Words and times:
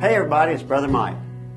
Hey 0.00 0.14
everybody, 0.14 0.54
it's 0.54 0.62
Brother 0.62 0.88
Mike. 0.88 1.14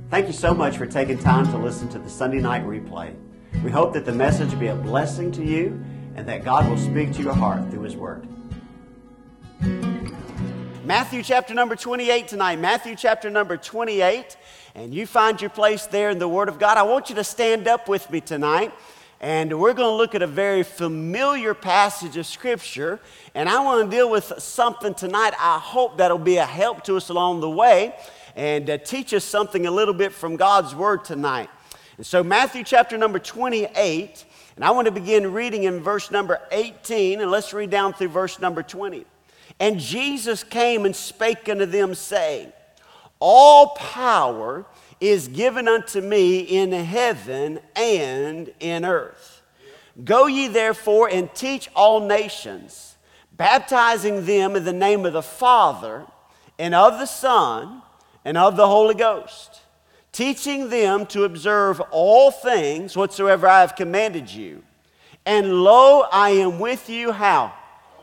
Thank 0.10 0.28
you 0.28 0.34
so 0.34 0.54
much 0.54 0.78
for 0.78 0.86
taking 0.86 1.18
time 1.18 1.46
to 1.46 1.58
listen 1.58 1.88
to 1.88 1.98
the 1.98 2.10
Sunday 2.10 2.42
night 2.42 2.66
replay. 2.66 3.16
We 3.64 3.72
hope 3.72 3.94
that 3.94 4.04
the 4.04 4.12
message 4.12 4.60
be 4.60 4.68
a 4.68 4.76
blessing 4.76 5.32
to 5.32 5.46
you 5.46 5.82
and 6.18 6.28
that 6.28 6.44
God 6.44 6.70
will 6.70 6.78
speak 6.78 7.14
to 7.14 7.24
your 7.24 7.34
heart 7.34 7.72
through 7.72 7.84
His 7.84 7.96
Word. 7.96 8.28
Matthew 10.84 11.24
chapter 11.24 11.54
number 11.54 11.78
28 11.78 12.28
tonight. 12.28 12.60
Matthew 12.60 12.98
chapter 12.98 13.30
number 13.30 13.56
28. 13.56 14.36
And 14.76 14.94
you 14.94 15.08
find 15.08 15.40
your 15.40 15.50
place 15.50 15.86
there 15.86 16.10
in 16.10 16.20
the 16.20 16.28
Word 16.28 16.50
of 16.50 16.60
God. 16.60 16.78
I 16.78 16.84
want 16.84 17.08
you 17.08 17.16
to 17.16 17.24
stand 17.24 17.70
up 17.70 17.88
with 17.88 18.12
me 18.12 18.20
tonight. 18.20 18.74
And 19.22 19.58
we're 19.58 19.74
going 19.74 19.90
to 19.90 19.96
look 19.96 20.16
at 20.16 20.22
a 20.22 20.28
very 20.28 20.64
familiar 20.64 21.54
passage 21.54 22.18
of 22.18 22.26
Scripture. 22.26 23.00
And 23.34 23.48
I 23.48 23.64
want 23.64 23.90
to 23.90 23.96
deal 23.96 24.12
with 24.12 24.34
something 24.40 24.94
tonight. 24.94 25.34
I 25.40 25.60
hope 25.60 25.96
that'll 25.96 26.18
be 26.18 26.36
a 26.36 26.46
help 26.46 26.84
to 26.84 26.98
us 26.98 27.08
along 27.08 27.40
the 27.40 27.50
way 27.50 27.96
and 28.36 28.70
uh, 28.70 28.78
teach 28.78 29.14
us 29.14 29.24
something 29.24 29.66
a 29.66 29.72
little 29.72 29.94
bit 29.94 30.12
from 30.12 30.36
God's 30.36 30.74
Word 30.76 31.06
tonight. 31.06 31.50
And 31.98 32.06
so, 32.06 32.24
Matthew 32.24 32.64
chapter 32.64 32.98
number 32.98 33.20
28, 33.20 34.26
and 34.56 34.66
I 34.66 34.72
want 34.72 34.86
to 34.86 34.92
begin 34.92 35.34
reading 35.34 35.64
in 35.64 35.80
verse 35.80 36.12
number 36.12 36.42
18, 36.52 37.22
and 37.22 37.30
let's 37.30 37.54
read 37.54 37.70
down 37.70 37.94
through 37.94 38.10
verse 38.10 38.40
number 38.40 38.64
20. 38.64 39.06
And 39.60 39.80
Jesus 39.80 40.44
came 40.44 40.86
and 40.86 40.96
spake 40.96 41.48
unto 41.48 41.66
them, 41.66 41.94
saying, 41.94 42.52
All 43.20 43.70
power 43.76 44.66
is 45.00 45.28
given 45.28 45.68
unto 45.68 46.02
me 46.02 46.40
in 46.40 46.72
heaven 46.72 47.60
and 47.76 48.52
in 48.60 48.86
earth. 48.86 49.42
Go 50.04 50.26
ye 50.26 50.48
therefore 50.48 51.10
and 51.10 51.34
teach 51.36 51.70
all 51.76 52.00
nations, 52.08 52.96
baptizing 53.32 54.26
them 54.26 54.56
in 54.56 54.64
the 54.64 54.74
name 54.74 55.06
of 55.06 55.14
the 55.14 55.22
Father 55.22 56.06
and 56.58 56.74
of 56.74 57.00
the 57.00 57.06
Son 57.06 57.84
and 58.26 58.38
of 58.38 58.56
the 58.56 58.68
Holy 58.68 58.96
Ghost, 58.96 59.62
teaching 60.12 60.70
them 60.70 61.06
to 61.08 61.24
observe 61.24 61.82
all 61.92 62.32
things 62.32 62.96
whatsoever 62.96 63.48
I 63.48 63.62
have 63.62 63.76
commanded 63.76 64.32
you. 64.32 64.64
And 65.26 65.64
lo, 65.64 66.02
I 66.12 66.32
am 66.32 66.60
with 66.60 66.90
you 66.90 67.12
how? 67.12 67.54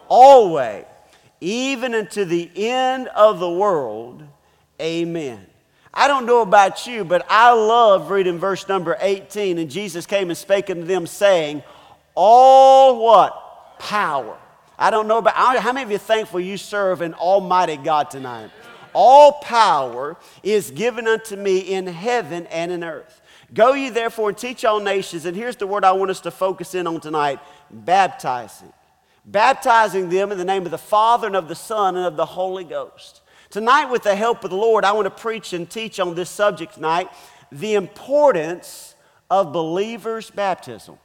Always, 0.08 0.84
even 1.40 1.94
unto 1.94 2.24
the 2.24 2.50
end 2.56 3.08
of 3.08 3.38
the 3.38 3.50
world. 3.50 4.24
Amen. 4.80 5.46
I 5.92 6.08
don't 6.08 6.24
know 6.24 6.40
about 6.40 6.86
you, 6.86 7.04
but 7.04 7.26
I 7.28 7.52
love 7.52 8.10
reading 8.10 8.38
verse 8.38 8.68
number 8.68 8.96
18. 9.00 9.58
And 9.58 9.70
Jesus 9.70 10.06
came 10.06 10.30
and 10.30 10.38
spake 10.38 10.70
unto 10.70 10.84
them, 10.84 11.06
saying, 11.06 11.62
All 12.14 13.04
what? 13.04 13.78
Power. 13.78 14.38
I 14.78 14.90
don't 14.90 15.08
know 15.08 15.18
about 15.18 15.34
how 15.34 15.72
many 15.72 15.84
of 15.84 15.90
you 15.90 15.98
thankful 15.98 16.40
you 16.40 16.56
serve 16.56 17.02
an 17.02 17.12
almighty 17.14 17.76
God 17.76 18.10
tonight? 18.10 18.50
All 18.92 19.32
power 19.42 20.16
is 20.42 20.70
given 20.70 21.06
unto 21.06 21.36
me 21.36 21.58
in 21.58 21.86
heaven 21.86 22.46
and 22.46 22.72
in 22.72 22.84
earth. 22.84 23.20
Go 23.52 23.72
ye 23.72 23.90
therefore 23.90 24.30
and 24.30 24.38
teach 24.38 24.64
all 24.64 24.80
nations. 24.80 25.24
And 25.24 25.36
here's 25.36 25.56
the 25.56 25.66
word 25.66 25.84
I 25.84 25.92
want 25.92 26.10
us 26.10 26.20
to 26.20 26.30
focus 26.30 26.74
in 26.74 26.86
on 26.86 27.00
tonight 27.00 27.40
baptizing. 27.70 28.72
Baptizing 29.24 30.08
them 30.08 30.32
in 30.32 30.38
the 30.38 30.44
name 30.44 30.64
of 30.64 30.70
the 30.70 30.78
Father 30.78 31.26
and 31.26 31.36
of 31.36 31.48
the 31.48 31.54
Son 31.54 31.96
and 31.96 32.06
of 32.06 32.16
the 32.16 32.26
Holy 32.26 32.64
Ghost. 32.64 33.22
Tonight, 33.50 33.86
with 33.86 34.04
the 34.04 34.14
help 34.14 34.44
of 34.44 34.50
the 34.50 34.56
Lord, 34.56 34.84
I 34.84 34.92
want 34.92 35.06
to 35.06 35.10
preach 35.10 35.52
and 35.52 35.68
teach 35.68 35.98
on 35.98 36.14
this 36.14 36.30
subject 36.30 36.74
tonight 36.74 37.08
the 37.50 37.74
importance 37.74 38.94
of 39.28 39.52
believers' 39.52 40.30
baptism. 40.30 40.98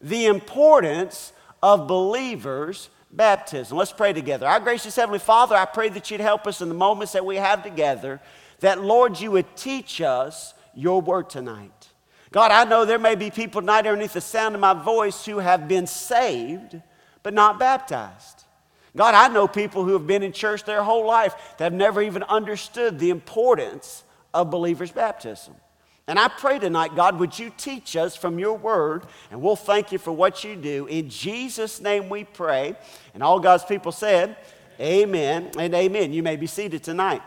The 0.00 0.26
importance 0.26 1.32
of 1.62 1.86
believers' 1.86 2.90
baptism. 3.12 3.76
Let's 3.76 3.92
pray 3.92 4.12
together. 4.12 4.46
Our 4.46 4.60
gracious 4.60 4.96
Heavenly 4.96 5.18
Father, 5.18 5.56
I 5.56 5.64
pray 5.64 5.88
that 5.90 6.10
you'd 6.10 6.20
help 6.20 6.46
us 6.46 6.60
in 6.60 6.68
the 6.68 6.74
moments 6.74 7.12
that 7.12 7.26
we 7.26 7.36
have 7.36 7.62
together, 7.62 8.20
that, 8.60 8.82
Lord, 8.82 9.20
you 9.20 9.30
would 9.32 9.56
teach 9.56 10.00
us 10.00 10.54
your 10.74 11.00
word 11.00 11.30
tonight. 11.30 11.88
God, 12.32 12.52
I 12.52 12.64
know 12.64 12.84
there 12.84 12.98
may 12.98 13.16
be 13.16 13.30
people 13.30 13.60
tonight 13.60 13.86
underneath 13.86 14.12
the 14.12 14.20
sound 14.20 14.54
of 14.54 14.60
my 14.60 14.74
voice 14.74 15.24
who 15.24 15.38
have 15.38 15.66
been 15.66 15.86
saved 15.86 16.80
but 17.22 17.34
not 17.34 17.58
baptized. 17.58 18.44
God, 18.96 19.14
I 19.14 19.28
know 19.28 19.46
people 19.46 19.84
who 19.84 19.92
have 19.92 20.06
been 20.06 20.22
in 20.22 20.32
church 20.32 20.64
their 20.64 20.82
whole 20.82 21.06
life 21.06 21.34
that 21.58 21.64
have 21.64 21.72
never 21.72 22.02
even 22.02 22.22
understood 22.24 22.98
the 22.98 23.10
importance 23.10 24.04
of 24.32 24.50
believers' 24.50 24.92
baptism. 24.92 25.54
And 26.10 26.18
I 26.18 26.26
pray 26.26 26.58
tonight, 26.58 26.96
God, 26.96 27.20
would 27.20 27.38
you 27.38 27.52
teach 27.56 27.94
us 27.94 28.16
from 28.16 28.40
your 28.40 28.54
word, 28.54 29.04
and 29.30 29.40
we'll 29.40 29.54
thank 29.54 29.92
you 29.92 29.98
for 29.98 30.10
what 30.10 30.42
you 30.42 30.56
do. 30.56 30.86
In 30.86 31.08
Jesus' 31.08 31.80
name 31.80 32.08
we 32.08 32.24
pray. 32.24 32.74
And 33.14 33.22
all 33.22 33.38
God's 33.38 33.62
people 33.62 33.92
said, 33.92 34.36
Amen 34.80 35.52
and 35.56 35.72
amen. 35.72 36.12
You 36.12 36.24
may 36.24 36.34
be 36.34 36.48
seated 36.48 36.82
tonight. 36.82 37.22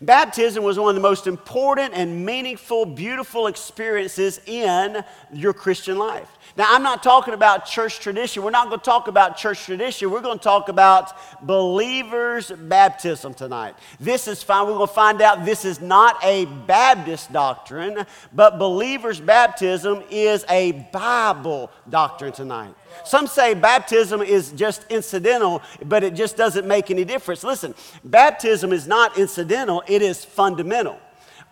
Baptism 0.00 0.64
was 0.64 0.78
one 0.78 0.88
of 0.90 0.94
the 0.94 1.00
most 1.00 1.26
important 1.26 1.94
and 1.94 2.24
meaningful, 2.24 2.86
beautiful 2.86 3.46
experiences 3.46 4.40
in 4.46 5.04
your 5.32 5.52
Christian 5.52 5.98
life. 5.98 6.28
Now, 6.56 6.66
I'm 6.68 6.82
not 6.84 7.02
talking 7.02 7.34
about 7.34 7.66
church 7.66 7.98
tradition. 7.98 8.44
We're 8.44 8.50
not 8.50 8.68
going 8.68 8.78
to 8.78 8.84
talk 8.84 9.08
about 9.08 9.36
church 9.36 9.64
tradition. 9.64 10.10
We're 10.10 10.20
going 10.20 10.38
to 10.38 10.44
talk 10.44 10.68
about 10.68 11.12
believers' 11.44 12.52
baptism 12.52 13.34
tonight. 13.34 13.74
This 13.98 14.28
is 14.28 14.42
fine. 14.42 14.66
We're 14.66 14.74
going 14.74 14.86
to 14.86 14.94
find 14.94 15.20
out 15.20 15.44
this 15.44 15.64
is 15.64 15.80
not 15.80 16.22
a 16.22 16.44
Baptist 16.44 17.32
doctrine, 17.32 18.06
but 18.32 18.58
believers' 18.58 19.20
baptism 19.20 20.02
is 20.10 20.44
a 20.48 20.72
Bible 20.92 21.72
doctrine 21.88 22.32
tonight. 22.32 22.74
Some 23.04 23.26
say 23.26 23.54
baptism 23.54 24.22
is 24.22 24.52
just 24.52 24.84
incidental, 24.90 25.62
but 25.84 26.04
it 26.04 26.14
just 26.14 26.36
doesn't 26.36 26.66
make 26.66 26.90
any 26.90 27.04
difference. 27.04 27.44
Listen, 27.44 27.74
baptism 28.04 28.72
is 28.72 28.86
not 28.86 29.18
incidental, 29.18 29.82
it 29.86 30.02
is 30.02 30.24
fundamental. 30.24 30.98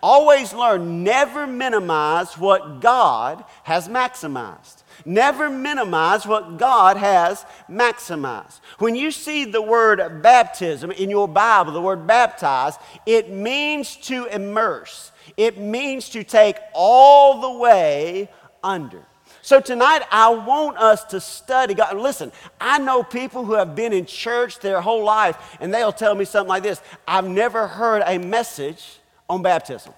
Always 0.02 0.52
learn, 0.52 1.04
never 1.04 1.46
minimize 1.46 2.36
what 2.36 2.80
God 2.80 3.44
has 3.62 3.88
maximized. 3.88 4.82
Never 5.04 5.48
minimize 5.48 6.26
what 6.26 6.58
God 6.58 6.96
has 6.96 7.44
maximized. 7.70 8.60
When 8.78 8.96
you 8.96 9.12
see 9.12 9.44
the 9.44 9.62
word 9.62 10.22
baptism 10.22 10.90
in 10.90 11.08
your 11.08 11.28
Bible, 11.28 11.72
the 11.72 11.80
word 11.80 12.06
baptize, 12.06 12.78
it 13.06 13.30
means 13.30 13.96
to 13.98 14.26
immerse, 14.26 15.12
it 15.36 15.58
means 15.58 16.08
to 16.10 16.24
take 16.24 16.56
all 16.74 17.40
the 17.40 17.58
way 17.58 18.28
under. 18.62 19.04
So 19.44 19.60
tonight, 19.60 20.02
I 20.12 20.28
want 20.28 20.78
us 20.78 21.02
to 21.06 21.20
study 21.20 21.74
God. 21.74 21.96
Listen, 21.96 22.30
I 22.60 22.78
know 22.78 23.02
people 23.02 23.44
who 23.44 23.54
have 23.54 23.74
been 23.74 23.92
in 23.92 24.06
church 24.06 24.60
their 24.60 24.80
whole 24.80 25.04
life, 25.04 25.56
and 25.60 25.74
they'll 25.74 25.92
tell 25.92 26.14
me 26.14 26.24
something 26.24 26.48
like 26.48 26.62
this 26.62 26.80
I've 27.08 27.26
never 27.26 27.66
heard 27.66 28.04
a 28.06 28.18
message 28.18 29.00
on 29.28 29.42
baptism. 29.42 29.92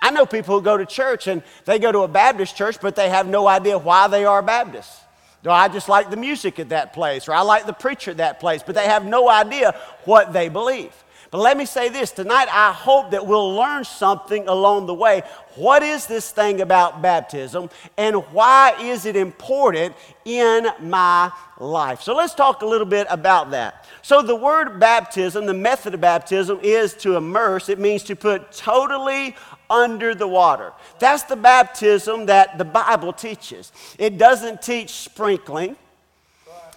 I 0.00 0.12
know 0.12 0.26
people 0.26 0.56
who 0.56 0.62
go 0.62 0.76
to 0.76 0.86
church 0.86 1.26
and 1.26 1.42
they 1.64 1.80
go 1.80 1.90
to 1.90 2.00
a 2.00 2.08
Baptist 2.08 2.56
church, 2.56 2.80
but 2.80 2.94
they 2.94 3.08
have 3.08 3.26
no 3.26 3.48
idea 3.48 3.76
why 3.76 4.06
they 4.06 4.24
are 4.24 4.42
Baptists. 4.42 5.00
Do 5.42 5.50
I 5.50 5.66
just 5.68 5.88
like 5.88 6.10
the 6.10 6.16
music 6.16 6.60
at 6.60 6.68
that 6.68 6.92
place, 6.92 7.26
or 7.26 7.34
I 7.34 7.40
like 7.40 7.66
the 7.66 7.72
preacher 7.72 8.12
at 8.12 8.18
that 8.18 8.38
place, 8.38 8.62
but 8.64 8.76
they 8.76 8.86
have 8.86 9.04
no 9.04 9.28
idea 9.28 9.74
what 10.04 10.32
they 10.32 10.48
believe. 10.48 10.92
But 11.30 11.38
let 11.38 11.58
me 11.58 11.66
say 11.66 11.90
this 11.90 12.10
tonight, 12.10 12.48
I 12.50 12.72
hope 12.72 13.10
that 13.10 13.26
we'll 13.26 13.54
learn 13.54 13.84
something 13.84 14.48
along 14.48 14.86
the 14.86 14.94
way. 14.94 15.22
What 15.56 15.82
is 15.82 16.06
this 16.06 16.30
thing 16.30 16.62
about 16.62 17.02
baptism, 17.02 17.68
and 17.98 18.16
why 18.32 18.74
is 18.80 19.04
it 19.04 19.14
important 19.14 19.94
in 20.24 20.68
my 20.80 21.30
life? 21.58 22.00
So 22.00 22.14
let's 22.14 22.34
talk 22.34 22.62
a 22.62 22.66
little 22.66 22.86
bit 22.86 23.06
about 23.10 23.50
that. 23.50 23.86
So, 24.00 24.22
the 24.22 24.36
word 24.36 24.80
baptism, 24.80 25.44
the 25.44 25.52
method 25.52 25.92
of 25.92 26.00
baptism, 26.00 26.60
is 26.62 26.94
to 26.94 27.16
immerse, 27.16 27.68
it 27.68 27.78
means 27.78 28.04
to 28.04 28.16
put 28.16 28.52
totally 28.52 29.36
under 29.68 30.14
the 30.14 30.26
water. 30.26 30.72
That's 30.98 31.24
the 31.24 31.36
baptism 31.36 32.24
that 32.26 32.56
the 32.56 32.64
Bible 32.64 33.12
teaches. 33.12 33.70
It 33.98 34.16
doesn't 34.16 34.62
teach 34.62 34.90
sprinkling. 34.90 35.76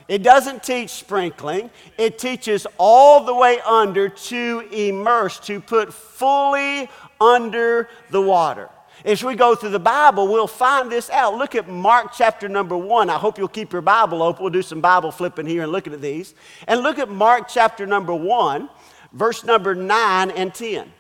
It 0.08 0.24
doesn't 0.24 0.64
teach 0.64 0.90
sprinkling. 0.90 1.70
It 1.98 2.18
teaches 2.18 2.68
all 2.78 3.24
the 3.24 3.34
way 3.34 3.60
under 3.62 4.10
to 4.10 4.68
immerse, 4.72 5.40
to 5.42 5.62
put 5.62 5.94
fully 5.94 6.90
under 7.20 7.90
the 8.10 8.22
water. 8.22 8.70
As 9.04 9.24
we 9.24 9.36
go 9.36 9.56
through 9.56 9.72
the 9.72 9.80
Bible, 9.80 10.28
we'll 10.28 10.46
find 10.46 10.92
this 10.92 11.10
out. 11.10 11.36
Look 11.36 11.56
at 11.56 11.68
Mark 11.68 12.14
chapter 12.14 12.48
number 12.48 12.78
one. 12.78 13.10
I 13.10 13.18
hope 13.18 13.38
you'll 13.38 13.48
keep 13.48 13.74
your 13.74 13.82
Bible 13.82 14.22
open. 14.22 14.44
We'll 14.44 14.52
do 14.52 14.62
some 14.62 14.82
Bible 14.82 15.12
flipping 15.12 15.48
here 15.48 15.64
and 15.64 15.72
looking 15.72 15.94
at 15.94 16.02
these. 16.02 16.36
And 16.68 16.82
look 16.82 17.00
at 17.00 17.10
Mark 17.10 17.48
chapter 17.48 17.88
number 17.88 18.14
one, 18.14 18.70
verse 19.12 19.44
number 19.44 19.74
nine 19.74 20.30
and 20.32 20.54
10. 20.54 20.92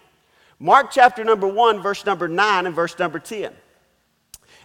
Mark 0.62 0.92
chapter 0.92 1.24
number 1.24 1.48
1, 1.48 1.82
verse 1.82 2.06
number 2.06 2.28
9 2.28 2.68
and 2.68 2.76
verse 2.76 2.98
number 3.00 3.18
10. 3.18 3.52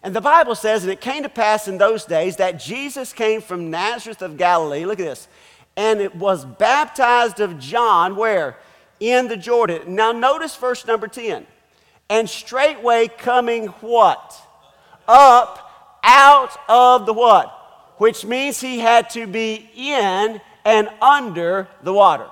And 0.06 0.14
the 0.14 0.20
Bible 0.20 0.54
says, 0.54 0.84
and 0.84 0.92
it 0.92 1.00
came 1.00 1.24
to 1.24 1.28
pass 1.28 1.66
in 1.66 1.78
those 1.78 2.04
days 2.04 2.36
that 2.36 2.60
Jesus 2.60 3.12
came 3.12 3.40
from 3.40 3.72
Nazareth 3.72 4.22
of 4.22 4.36
Galilee. 4.36 4.84
Look 4.84 5.00
at 5.00 5.04
this. 5.04 5.26
And 5.76 6.00
it 6.00 6.14
was 6.14 6.44
baptized 6.44 7.40
of 7.40 7.58
John, 7.58 8.14
where? 8.14 8.56
In 9.00 9.26
the 9.26 9.36
Jordan. 9.36 9.96
Now 9.96 10.12
notice 10.12 10.54
verse 10.54 10.86
number 10.86 11.08
10. 11.08 11.44
And 12.08 12.30
straightway 12.30 13.08
coming 13.08 13.66
what? 13.80 14.32
Up 15.08 15.98
out 16.04 16.56
of 16.68 17.04
the 17.04 17.12
what? 17.12 17.48
Which 17.96 18.24
means 18.24 18.60
he 18.60 18.78
had 18.78 19.10
to 19.10 19.26
be 19.26 19.68
in 19.74 20.40
and 20.64 20.88
under 21.02 21.66
the 21.82 21.92
water. 21.92 22.28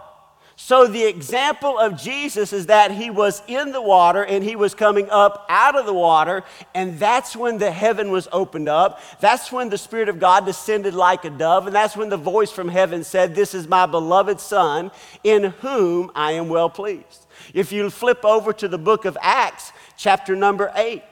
So, 0.56 0.86
the 0.86 1.04
example 1.04 1.78
of 1.78 2.00
Jesus 2.00 2.52
is 2.52 2.66
that 2.66 2.92
he 2.92 3.10
was 3.10 3.42
in 3.48 3.72
the 3.72 3.82
water 3.82 4.24
and 4.24 4.44
he 4.44 4.54
was 4.54 4.72
coming 4.72 5.10
up 5.10 5.46
out 5.48 5.76
of 5.76 5.84
the 5.84 5.92
water, 5.92 6.44
and 6.74 6.96
that's 6.96 7.34
when 7.34 7.58
the 7.58 7.72
heaven 7.72 8.12
was 8.12 8.28
opened 8.30 8.68
up. 8.68 9.00
That's 9.18 9.50
when 9.50 9.68
the 9.68 9.78
Spirit 9.78 10.08
of 10.08 10.20
God 10.20 10.46
descended 10.46 10.94
like 10.94 11.24
a 11.24 11.30
dove, 11.30 11.66
and 11.66 11.74
that's 11.74 11.96
when 11.96 12.08
the 12.08 12.16
voice 12.16 12.52
from 12.52 12.68
heaven 12.68 13.02
said, 13.02 13.34
This 13.34 13.52
is 13.52 13.66
my 13.66 13.86
beloved 13.86 14.38
Son, 14.38 14.92
in 15.24 15.44
whom 15.60 16.12
I 16.14 16.32
am 16.32 16.48
well 16.48 16.70
pleased. 16.70 17.26
If 17.52 17.72
you 17.72 17.90
flip 17.90 18.24
over 18.24 18.52
to 18.52 18.68
the 18.68 18.78
book 18.78 19.04
of 19.06 19.18
Acts, 19.20 19.72
chapter 19.96 20.36
number 20.36 20.70
8, 20.76 21.02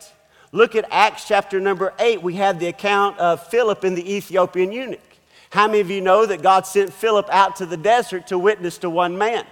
look 0.53 0.77
at 0.77 0.87
Acts 0.93 1.27
chapter 1.27 1.59
number 1.59 1.93
8. 1.99 2.23
We 2.23 2.35
have 2.37 2.61
the 2.61 2.69
account 2.69 3.19
of 3.19 3.45
Philip 3.49 3.83
and 3.83 3.97
the 3.97 4.15
Ethiopian 4.15 4.71
eunuch. 4.71 5.12
How 5.53 5.67
many 5.67 5.81
of 5.81 5.91
you 5.91 6.01
know 6.01 6.25
that 6.25 6.41
God 6.41 6.67
sent 6.67 6.95
Philip 6.95 7.29
out 7.31 7.57
to 7.57 7.67
the 7.67 7.77
desert 7.77 8.29
to 8.29 8.39
witness 8.39 8.79
to 8.79 8.89
one 8.89 9.19
man? 9.19 9.45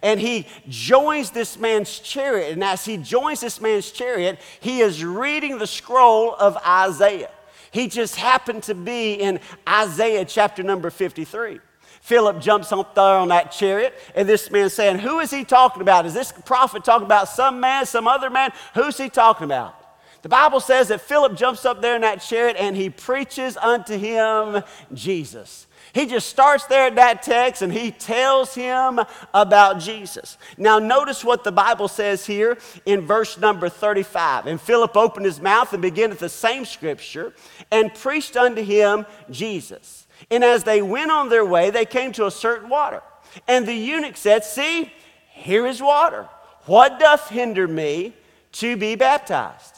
And 0.00 0.20
he 0.20 0.46
joins 0.68 1.32
this 1.32 1.58
man's 1.58 1.98
chariot. 1.98 2.52
And 2.52 2.62
as 2.62 2.84
he 2.84 2.96
joins 2.96 3.40
this 3.40 3.60
man's 3.60 3.90
chariot, 3.90 4.38
he 4.60 4.82
is 4.82 5.04
reading 5.04 5.58
the 5.58 5.66
scroll 5.66 6.36
of 6.36 6.56
Isaiah. 6.64 7.32
He 7.72 7.88
just 7.88 8.14
happened 8.14 8.62
to 8.64 8.74
be 8.76 9.14
in 9.14 9.40
Isaiah 9.68 10.24
chapter 10.24 10.62
number 10.62 10.90
53. 10.90 11.58
Philip 12.02 12.40
jumps 12.40 12.70
up 12.70 12.94
there 12.94 13.04
on 13.04 13.26
that 13.28 13.50
chariot, 13.50 13.94
and 14.14 14.28
this 14.28 14.48
man's 14.48 14.74
saying, 14.74 15.00
Who 15.00 15.18
is 15.18 15.32
he 15.32 15.42
talking 15.44 15.82
about? 15.82 16.06
Is 16.06 16.14
this 16.14 16.30
prophet 16.30 16.84
talking 16.84 17.06
about 17.06 17.28
some 17.28 17.58
man, 17.58 17.84
some 17.86 18.06
other 18.06 18.30
man? 18.30 18.52
Who's 18.76 18.96
he 18.96 19.08
talking 19.08 19.46
about? 19.46 19.81
The 20.22 20.28
Bible 20.28 20.60
says 20.60 20.88
that 20.88 21.00
Philip 21.00 21.36
jumps 21.36 21.64
up 21.64 21.82
there 21.82 21.96
in 21.96 22.02
that 22.02 22.20
chariot 22.22 22.56
and 22.58 22.76
he 22.76 22.90
preaches 22.90 23.56
unto 23.56 23.98
him 23.98 24.62
Jesus. 24.94 25.66
He 25.94 26.06
just 26.06 26.28
starts 26.28 26.64
there 26.66 26.86
at 26.86 26.94
that 26.94 27.22
text 27.22 27.60
and 27.60 27.72
he 27.72 27.90
tells 27.90 28.54
him 28.54 29.00
about 29.34 29.80
Jesus. 29.80 30.38
Now, 30.56 30.78
notice 30.78 31.24
what 31.24 31.44
the 31.44 31.52
Bible 31.52 31.88
says 31.88 32.24
here 32.24 32.56
in 32.86 33.02
verse 33.02 33.36
number 33.36 33.68
35. 33.68 34.46
And 34.46 34.60
Philip 34.60 34.96
opened 34.96 35.26
his 35.26 35.40
mouth 35.40 35.72
and 35.72 35.82
began 35.82 36.10
at 36.10 36.18
the 36.18 36.30
same 36.30 36.64
scripture 36.64 37.34
and 37.70 37.92
preached 37.92 38.36
unto 38.36 38.62
him 38.62 39.04
Jesus. 39.30 40.06
And 40.30 40.44
as 40.44 40.64
they 40.64 40.80
went 40.80 41.10
on 41.10 41.28
their 41.28 41.44
way, 41.44 41.70
they 41.70 41.84
came 41.84 42.12
to 42.12 42.26
a 42.26 42.30
certain 42.30 42.70
water. 42.70 43.02
And 43.48 43.66
the 43.66 43.74
eunuch 43.74 44.16
said, 44.16 44.44
See, 44.44 44.90
here 45.28 45.66
is 45.66 45.82
water. 45.82 46.28
What 46.66 47.00
doth 47.00 47.28
hinder 47.28 47.66
me 47.66 48.14
to 48.52 48.76
be 48.76 48.94
baptized? 48.94 49.71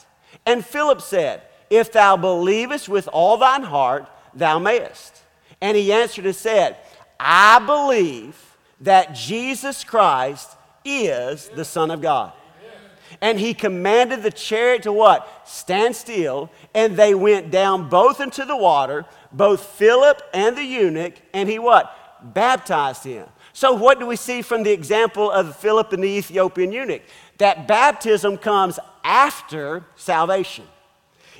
And 0.45 0.65
Philip 0.65 1.01
said, 1.01 1.41
If 1.69 1.91
thou 1.91 2.17
believest 2.17 2.87
with 2.89 3.07
all 3.07 3.37
thine 3.37 3.63
heart, 3.63 4.09
thou 4.33 4.59
mayest. 4.59 5.21
And 5.61 5.75
he 5.75 5.91
answered 5.91 6.25
and 6.25 6.35
said, 6.35 6.77
I 7.19 7.59
believe 7.65 8.57
that 8.81 9.13
Jesus 9.13 9.83
Christ 9.83 10.55
is 10.83 11.49
the 11.49 11.65
Son 11.65 11.91
of 11.91 12.01
God. 12.01 12.33
And 13.21 13.39
he 13.39 13.53
commanded 13.53 14.23
the 14.23 14.31
chariot 14.31 14.83
to 14.83 14.91
what? 14.91 15.27
Stand 15.45 15.95
still. 15.95 16.49
And 16.73 16.97
they 16.97 17.15
went 17.15 17.51
down 17.51 17.89
both 17.89 18.19
into 18.19 18.45
the 18.45 18.57
water, 18.57 19.05
both 19.31 19.63
Philip 19.63 20.21
and 20.33 20.57
the 20.57 20.63
eunuch, 20.63 21.13
and 21.33 21.47
he 21.47 21.59
what? 21.59 21.95
Baptized 22.33 23.03
him. 23.03 23.27
So, 23.53 23.71
what 23.71 23.99
do 23.99 24.05
we 24.05 24.17
see 24.17 24.41
from 24.41 24.63
the 24.63 24.71
example 24.71 25.31
of 25.31 25.55
Philip 25.55 25.93
and 25.93 26.03
the 26.03 26.09
Ethiopian 26.09 26.73
eunuch? 26.73 27.03
That 27.37 27.67
baptism 27.67 28.37
comes 28.37 28.79
after 29.03 29.83
salvation. 29.95 30.65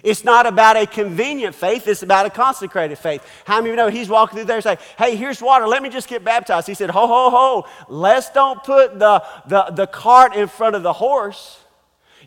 It's 0.04 0.24
not 0.24 0.46
about 0.46 0.78
a 0.78 0.86
convenient 0.86 1.56
faith, 1.56 1.88
it's 1.88 2.04
about 2.04 2.28
a 2.28 2.30
consecrated 2.30 2.98
faith. 2.98 3.28
How 3.46 3.58
many 3.58 3.70
of 3.70 3.74
you 3.74 3.76
know 3.78 3.88
he's 3.88 4.08
walking 4.08 4.38
through 4.38 4.46
there 4.46 4.58
and 4.58 4.64
say, 4.64 4.78
Hey, 4.98 5.16
here's 5.16 5.42
water, 5.42 5.68
let 5.68 5.82
me 5.82 5.90
just 5.90 6.08
get 6.08 6.24
baptized? 6.24 6.68
He 6.68 6.76
said, 6.76 6.92
Ho, 6.92 7.08
ho, 7.08 7.30
ho, 7.32 7.68
let's 7.90 8.30
don't 8.30 8.64
put 8.64 9.00
the, 9.00 9.24
the, 9.48 9.64
the 9.72 9.88
cart 9.88 10.36
in 10.36 10.48
front 10.48 10.76
of 10.76 10.84
the 10.84 10.94
horse. 10.94 11.60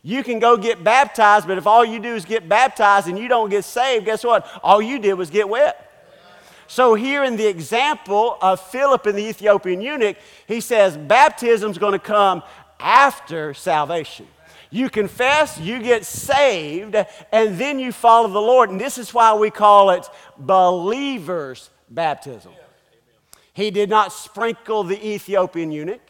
You 0.02 0.24
can 0.24 0.38
go 0.38 0.56
get 0.56 0.82
baptized, 0.82 1.46
but 1.46 1.58
if 1.58 1.66
all 1.66 1.84
you 1.84 2.00
do 2.00 2.14
is 2.14 2.24
get 2.24 2.48
baptized 2.48 3.06
and 3.08 3.18
you 3.18 3.28
don't 3.28 3.50
get 3.50 3.64
saved, 3.64 4.06
guess 4.06 4.24
what? 4.24 4.48
All 4.62 4.80
you 4.80 4.98
did 4.98 5.14
was 5.14 5.30
get 5.30 5.48
wet. 5.48 5.84
So, 6.66 6.94
here 6.94 7.24
in 7.24 7.36
the 7.36 7.46
example 7.46 8.36
of 8.42 8.60
Philip 8.60 9.06
and 9.06 9.16
the 9.16 9.26
Ethiopian 9.26 9.80
eunuch, 9.80 10.16
he 10.46 10.60
says 10.60 10.96
baptism 10.96 11.70
is 11.70 11.78
going 11.78 11.92
to 11.92 11.98
come 11.98 12.42
after 12.80 13.54
salvation. 13.54 14.26
You 14.70 14.90
confess, 14.90 15.58
you 15.58 15.80
get 15.82 16.04
saved, 16.04 16.94
and 17.32 17.58
then 17.58 17.78
you 17.78 17.90
follow 17.90 18.28
the 18.28 18.40
Lord. 18.40 18.70
And 18.70 18.80
this 18.80 18.98
is 18.98 19.14
why 19.14 19.34
we 19.34 19.50
call 19.50 19.90
it 19.90 20.06
believer's 20.36 21.70
baptism. 21.88 22.52
He 23.54 23.70
did 23.70 23.88
not 23.88 24.12
sprinkle 24.12 24.84
the 24.84 25.04
Ethiopian 25.04 25.72
eunuch. 25.72 26.02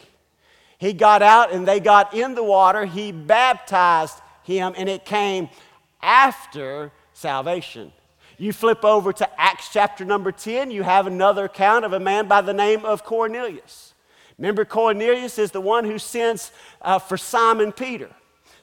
He 0.78 0.92
got 0.92 1.22
out 1.22 1.52
and 1.52 1.66
they 1.66 1.80
got 1.80 2.14
in 2.14 2.34
the 2.34 2.42
water. 2.42 2.84
He 2.84 3.10
baptized 3.12 4.18
him, 4.42 4.74
and 4.76 4.88
it 4.88 5.04
came 5.04 5.48
after 6.02 6.92
salvation. 7.12 7.92
You 8.38 8.52
flip 8.52 8.84
over 8.84 9.12
to 9.12 9.40
Acts 9.40 9.70
chapter 9.72 10.04
number 10.04 10.30
10, 10.30 10.70
you 10.70 10.84
have 10.84 11.06
another 11.06 11.46
account 11.46 11.84
of 11.84 11.92
a 11.92 12.00
man 12.00 12.28
by 12.28 12.40
the 12.40 12.54
name 12.54 12.84
of 12.84 13.04
Cornelius. 13.04 13.87
Remember, 14.38 14.64
Cornelius 14.64 15.38
is 15.38 15.50
the 15.50 15.60
one 15.60 15.84
who 15.84 15.98
sends 15.98 16.52
uh, 16.80 16.98
for 16.98 17.16
Simon 17.16 17.72
Peter. 17.72 18.08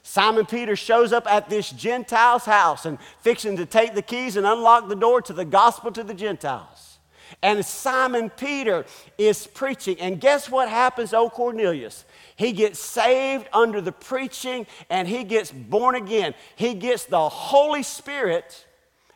Simon 0.02 0.46
Peter 0.46 0.76
shows 0.76 1.12
up 1.12 1.26
at 1.26 1.50
this 1.50 1.70
Gentile's 1.70 2.44
house 2.44 2.86
and 2.86 2.98
fixing 3.20 3.56
to 3.56 3.66
take 3.66 3.94
the 3.94 4.02
keys 4.02 4.36
and 4.36 4.46
unlock 4.46 4.88
the 4.88 4.96
door 4.96 5.20
to 5.20 5.32
the 5.32 5.44
gospel 5.44 5.90
to 5.92 6.04
the 6.04 6.14
Gentiles. 6.14 6.98
And 7.42 7.64
Simon 7.64 8.30
Peter 8.30 8.86
is 9.18 9.46
preaching. 9.46 9.98
And 10.00 10.20
guess 10.20 10.48
what 10.48 10.68
happens 10.68 11.10
to 11.10 11.28
Cornelius? 11.28 12.04
He 12.36 12.52
gets 12.52 12.78
saved 12.78 13.48
under 13.52 13.80
the 13.80 13.92
preaching 13.92 14.66
and 14.88 15.08
he 15.08 15.24
gets 15.24 15.50
born 15.50 15.96
again. 15.96 16.34
He 16.54 16.74
gets 16.74 17.04
the 17.04 17.28
Holy 17.28 17.82
Spirit, 17.82 18.64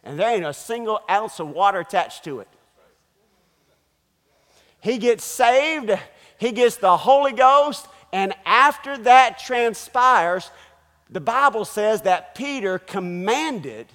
and 0.03 0.19
there 0.19 0.29
ain't 0.29 0.45
a 0.45 0.53
single 0.53 1.01
ounce 1.09 1.39
of 1.39 1.51
water 1.51 1.81
attached 1.81 2.25
to 2.25 2.41
it. 2.41 2.49
He 4.81 4.99
gets 4.99 5.25
saved, 5.25 5.93
he 6.41 6.53
gets 6.53 6.77
the 6.77 6.97
Holy 6.97 7.33
Ghost, 7.33 7.87
and 8.15 8.33
after 8.47 8.97
that 8.97 9.39
transpires, 9.39 10.51
the 11.11 11.21
Bible 11.21 11.67
says 11.67 12.01
that 12.03 12.35
Peter 12.35 12.79
commanded, 12.79 13.87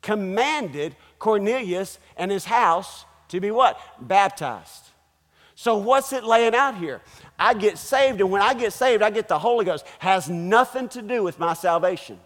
commanded 0.00 0.96
Cornelius 1.18 1.98
and 2.16 2.30
his 2.30 2.46
house 2.46 3.04
to 3.28 3.40
be 3.40 3.50
what? 3.50 3.78
Baptized. 4.00 4.84
So 5.54 5.76
what's 5.76 6.14
it 6.14 6.24
laying 6.24 6.54
out 6.54 6.78
here? 6.78 7.02
I 7.38 7.52
get 7.52 7.76
saved, 7.76 8.22
and 8.22 8.30
when 8.30 8.40
I 8.40 8.54
get 8.54 8.72
saved, 8.72 9.02
I 9.02 9.10
get 9.10 9.28
the 9.28 9.38
Holy 9.38 9.66
Ghost. 9.66 9.84
Has 9.98 10.30
nothing 10.30 10.88
to 10.88 11.02
do 11.02 11.22
with 11.22 11.38
my 11.38 11.52
salvation. 11.52 12.18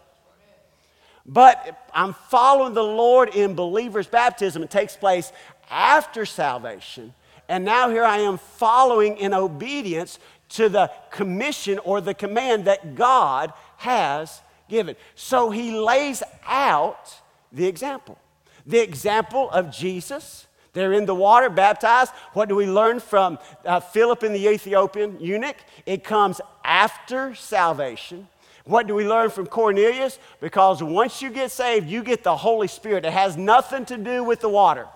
But 1.25 1.89
I'm 1.93 2.13
following 2.13 2.73
the 2.73 2.83
Lord 2.83 3.35
in 3.35 3.53
believer's 3.53 4.07
baptism. 4.07 4.63
It 4.63 4.69
takes 4.69 4.95
place 4.95 5.33
after 5.69 6.25
salvation. 6.25 7.13
And 7.51 7.65
now 7.65 7.89
here 7.89 8.05
I 8.05 8.19
am 8.19 8.37
following 8.37 9.17
in 9.17 9.33
obedience 9.33 10.19
to 10.51 10.69
the 10.69 10.89
commission 11.11 11.79
or 11.79 11.99
the 11.99 12.13
command 12.13 12.63
that 12.63 12.95
God 12.95 13.51
has 13.75 14.41
given. 14.69 14.95
So 15.15 15.49
he 15.49 15.77
lays 15.77 16.23
out 16.45 17.13
the 17.51 17.67
example. 17.67 18.17
The 18.65 18.79
example 18.79 19.49
of 19.49 19.69
Jesus. 19.69 20.47
They're 20.71 20.93
in 20.93 21.05
the 21.05 21.13
water, 21.13 21.49
baptized. 21.49 22.13
What 22.31 22.47
do 22.47 22.55
we 22.55 22.67
learn 22.67 23.01
from 23.01 23.37
uh, 23.65 23.81
Philip 23.81 24.23
and 24.23 24.33
the 24.33 24.47
Ethiopian 24.47 25.19
eunuch? 25.19 25.57
It 25.85 26.05
comes 26.05 26.39
after 26.63 27.35
salvation. 27.35 28.29
What 28.63 28.87
do 28.87 28.95
we 28.95 29.05
learn 29.05 29.29
from 29.29 29.45
Cornelius? 29.45 30.19
Because 30.39 30.81
once 30.81 31.21
you 31.21 31.29
get 31.29 31.51
saved, 31.51 31.89
you 31.89 32.01
get 32.01 32.23
the 32.23 32.37
Holy 32.37 32.69
Spirit. 32.69 33.03
It 33.03 33.11
has 33.11 33.35
nothing 33.35 33.83
to 33.87 33.97
do 33.97 34.23
with 34.23 34.39
the 34.39 34.47
water. 34.47 34.87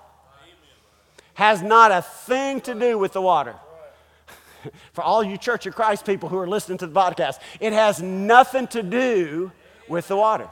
Has 1.35 1.61
not 1.61 1.91
a 1.91 2.01
thing 2.01 2.59
to 2.61 2.73
do 2.73 2.97
with 2.97 3.13
the 3.13 3.21
water 3.21 3.55
for 4.93 5.03
all 5.03 5.23
you 5.23 5.37
Church 5.37 5.65
of 5.65 5.75
Christ 5.75 6.05
people 6.05 6.29
who 6.29 6.37
are 6.37 6.47
listening 6.47 6.77
to 6.79 6.87
the 6.87 6.99
podcast, 6.99 7.39
it 7.59 7.73
has 7.73 8.01
nothing 8.01 8.67
to 8.67 8.83
do 8.83 9.51
with 9.87 10.07
the 10.07 10.15
water. 10.15 10.49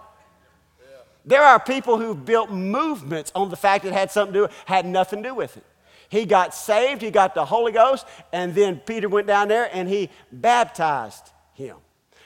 There 1.25 1.43
are 1.43 1.59
people 1.59 1.97
who've 1.97 2.25
built 2.25 2.51
movements 2.51 3.31
on 3.33 3.49
the 3.49 3.55
fact 3.55 3.85
it 3.85 3.93
had 3.93 4.11
something 4.11 4.33
to 4.33 4.47
do, 4.47 4.53
had 4.65 4.85
nothing 4.85 5.23
to 5.23 5.29
do 5.29 5.35
with 5.35 5.55
it. 5.55 5.63
He 6.09 6.25
got 6.25 6.53
saved, 6.53 7.01
he 7.01 7.11
got 7.11 7.33
the 7.33 7.45
Holy 7.45 7.71
Ghost, 7.71 8.05
and 8.31 8.53
then 8.53 8.77
Peter 8.85 9.09
went 9.09 9.25
down 9.25 9.47
there 9.47 9.69
and 9.73 9.87
he 9.87 10.09
baptized 10.31 11.31
him. 11.53 11.77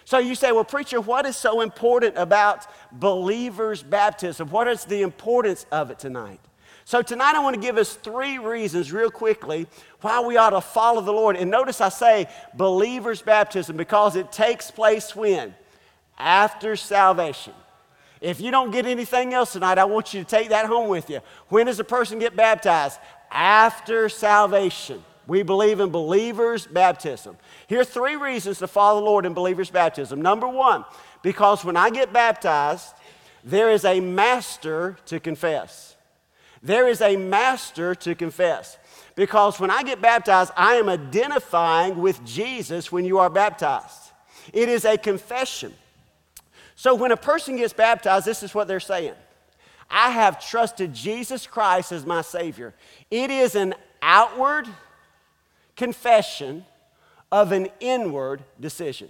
So 0.04 0.18
you 0.18 0.36
say, 0.36 0.52
well, 0.52 0.64
preacher, 0.64 1.00
what 1.00 1.26
is 1.26 1.38
so 1.38 1.62
important 1.62 2.18
about 2.18 2.66
believers' 2.92 3.84
baptism? 3.84 4.50
What 4.50 4.68
is 4.68 4.86
the 4.86 5.04
importance 5.04 5.66
of 5.72 5.92
it 5.92 6.00
tonight? 6.00 6.40
So 6.88 7.02
tonight 7.02 7.36
I 7.36 7.40
want 7.40 7.54
to 7.54 7.60
give 7.60 7.76
us 7.76 7.96
three 7.96 8.38
reasons, 8.38 8.94
real 8.94 9.12
quickly, 9.12 9.68
why 10.00 10.22
we 10.22 10.38
ought 10.38 10.52
to 10.52 10.62
follow 10.62 11.02
the 11.02 11.12
Lord. 11.12 11.36
And 11.36 11.52
notice 11.52 11.82
I 11.82 11.90
say 11.90 12.28
believer's 12.56 13.22
baptism 13.22 13.76
because 13.76 14.16
it 14.16 14.32
takes 14.32 14.72
place 14.72 15.14
when? 15.14 15.54
After 16.18 16.78
salvation. 16.78 17.52
If 18.22 18.40
you 18.40 18.52
don't 18.52 18.72
get 18.72 18.86
anything 18.86 19.34
else 19.34 19.52
tonight, 19.52 19.78
I 19.78 19.84
want 19.84 20.14
you 20.14 20.24
to 20.24 20.26
take 20.26 20.48
that 20.48 20.66
home 20.68 20.88
with 20.88 21.10
you. 21.10 21.20
When 21.50 21.66
does 21.66 21.78
a 21.82 21.84
person 21.84 22.20
get 22.20 22.38
baptized? 22.38 23.00
After 23.32 24.08
salvation. 24.08 25.04
We 25.28 25.44
believe 25.44 25.82
in 25.82 25.90
believers' 25.90 26.66
baptism. 26.66 27.36
Here 27.68 27.82
are 27.82 27.84
three 27.84 28.16
reasons 28.16 28.60
to 28.60 28.68
follow 28.68 29.02
the 29.02 29.06
Lord 29.06 29.26
in 29.26 29.34
believers' 29.34 29.70
baptism. 29.70 30.22
Number 30.22 30.48
one, 30.48 30.86
because 31.22 31.66
when 31.66 31.76
I 31.76 31.90
get 31.90 32.14
baptized, 32.14 32.94
there 33.44 33.72
is 33.72 33.84
a 33.84 34.00
master 34.00 34.96
to 35.08 35.20
confess. 35.20 35.97
There 36.64 36.88
is 36.88 37.02
a 37.02 37.18
master 37.18 37.96
to 37.96 38.16
confess. 38.16 38.78
Because 39.16 39.60
when 39.60 39.72
I 39.72 39.84
get 39.84 40.02
baptized, 40.02 40.52
I 40.56 40.76
am 40.76 40.90
identifying 40.90 41.98
with 41.98 42.24
Jesus 42.24 42.92
when 42.92 43.06
you 43.06 43.18
are 43.20 43.30
baptized. 43.30 44.12
It 44.54 44.70
is 44.70 44.86
a 44.86 44.98
confession. 44.98 45.74
So 46.76 46.94
when 46.94 47.12
a 47.12 47.18
person 47.18 47.58
gets 47.58 47.74
baptized, 47.74 48.26
this 48.26 48.44
is 48.44 48.54
what 48.54 48.68
they're 48.68 48.80
saying 48.80 49.16
I 49.90 50.12
have 50.12 50.46
trusted 50.46 50.94
Jesus 50.94 51.48
Christ 51.48 51.92
as 51.92 52.06
my 52.06 52.22
Savior. 52.22 52.74
It 53.10 53.32
is 53.32 53.56
an 53.56 53.74
outward 54.02 54.68
confession 55.76 56.66
of 57.32 57.52
an 57.52 57.70
inward 57.80 58.44
decision. 58.60 59.10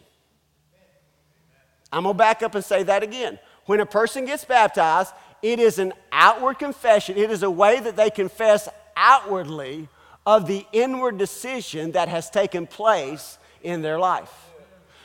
I'm 1.91 2.03
going 2.03 2.15
to 2.15 2.17
back 2.17 2.43
up 2.43 2.55
and 2.55 2.63
say 2.63 2.83
that 2.83 3.03
again. 3.03 3.39
When 3.65 3.79
a 3.79 3.85
person 3.85 4.25
gets 4.25 4.45
baptized, 4.45 5.13
it 5.51 5.59
is 5.59 5.79
an 5.79 5.93
outward 6.11 6.59
confession. 6.59 7.17
It 7.17 7.31
is 7.31 7.41
a 7.41 7.49
way 7.49 7.79
that 7.79 7.95
they 7.95 8.09
confess 8.09 8.67
outwardly 8.97 9.87
of 10.25 10.45
the 10.45 10.65
inward 10.73 11.17
decision 11.17 11.93
that 11.93 12.09
has 12.09 12.29
taken 12.29 12.67
place 12.67 13.37
in 13.63 13.81
their 13.81 13.97
life. 13.97 14.33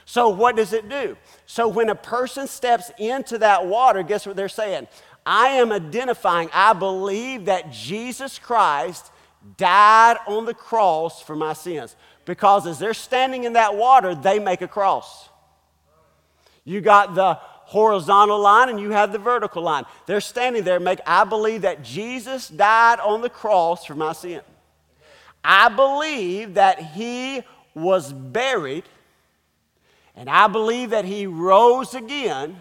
So, 0.04 0.30
what 0.30 0.56
does 0.56 0.72
it 0.72 0.88
do? 0.88 1.16
So, 1.46 1.68
when 1.68 1.88
a 1.90 1.94
person 1.94 2.48
steps 2.48 2.90
into 2.98 3.38
that 3.38 3.66
water, 3.66 4.02
guess 4.02 4.26
what 4.26 4.34
they're 4.34 4.48
saying? 4.48 4.88
I 5.24 5.48
am 5.48 5.70
identifying, 5.70 6.50
I 6.52 6.72
believe 6.72 7.44
that 7.44 7.70
Jesus 7.70 8.40
Christ 8.40 9.12
died 9.56 10.16
on 10.26 10.44
the 10.44 10.54
cross 10.54 11.22
for 11.22 11.36
my 11.36 11.52
sins. 11.52 11.94
Because 12.24 12.66
as 12.66 12.80
they're 12.80 12.94
standing 12.94 13.44
in 13.44 13.52
that 13.52 13.76
water, 13.76 14.16
they 14.16 14.40
make 14.40 14.60
a 14.60 14.68
cross. 14.68 15.28
You 16.64 16.80
got 16.80 17.14
the 17.14 17.38
horizontal 17.72 18.38
line 18.38 18.68
and 18.68 18.78
you 18.78 18.90
have 18.90 19.12
the 19.12 19.18
vertical 19.18 19.62
line. 19.62 19.84
They're 20.04 20.20
standing 20.20 20.62
there, 20.62 20.78
make 20.78 21.00
I 21.06 21.24
believe 21.24 21.62
that 21.62 21.82
Jesus 21.82 22.48
died 22.48 23.00
on 23.00 23.22
the 23.22 23.30
cross 23.30 23.86
for 23.86 23.94
my 23.94 24.12
sin. 24.12 24.42
I 25.42 25.70
believe 25.70 26.54
that 26.54 26.78
he 26.78 27.42
was 27.74 28.12
buried, 28.12 28.84
and 30.14 30.28
I 30.28 30.46
believe 30.48 30.90
that 30.90 31.06
he 31.06 31.26
rose 31.26 31.94
again 31.94 32.58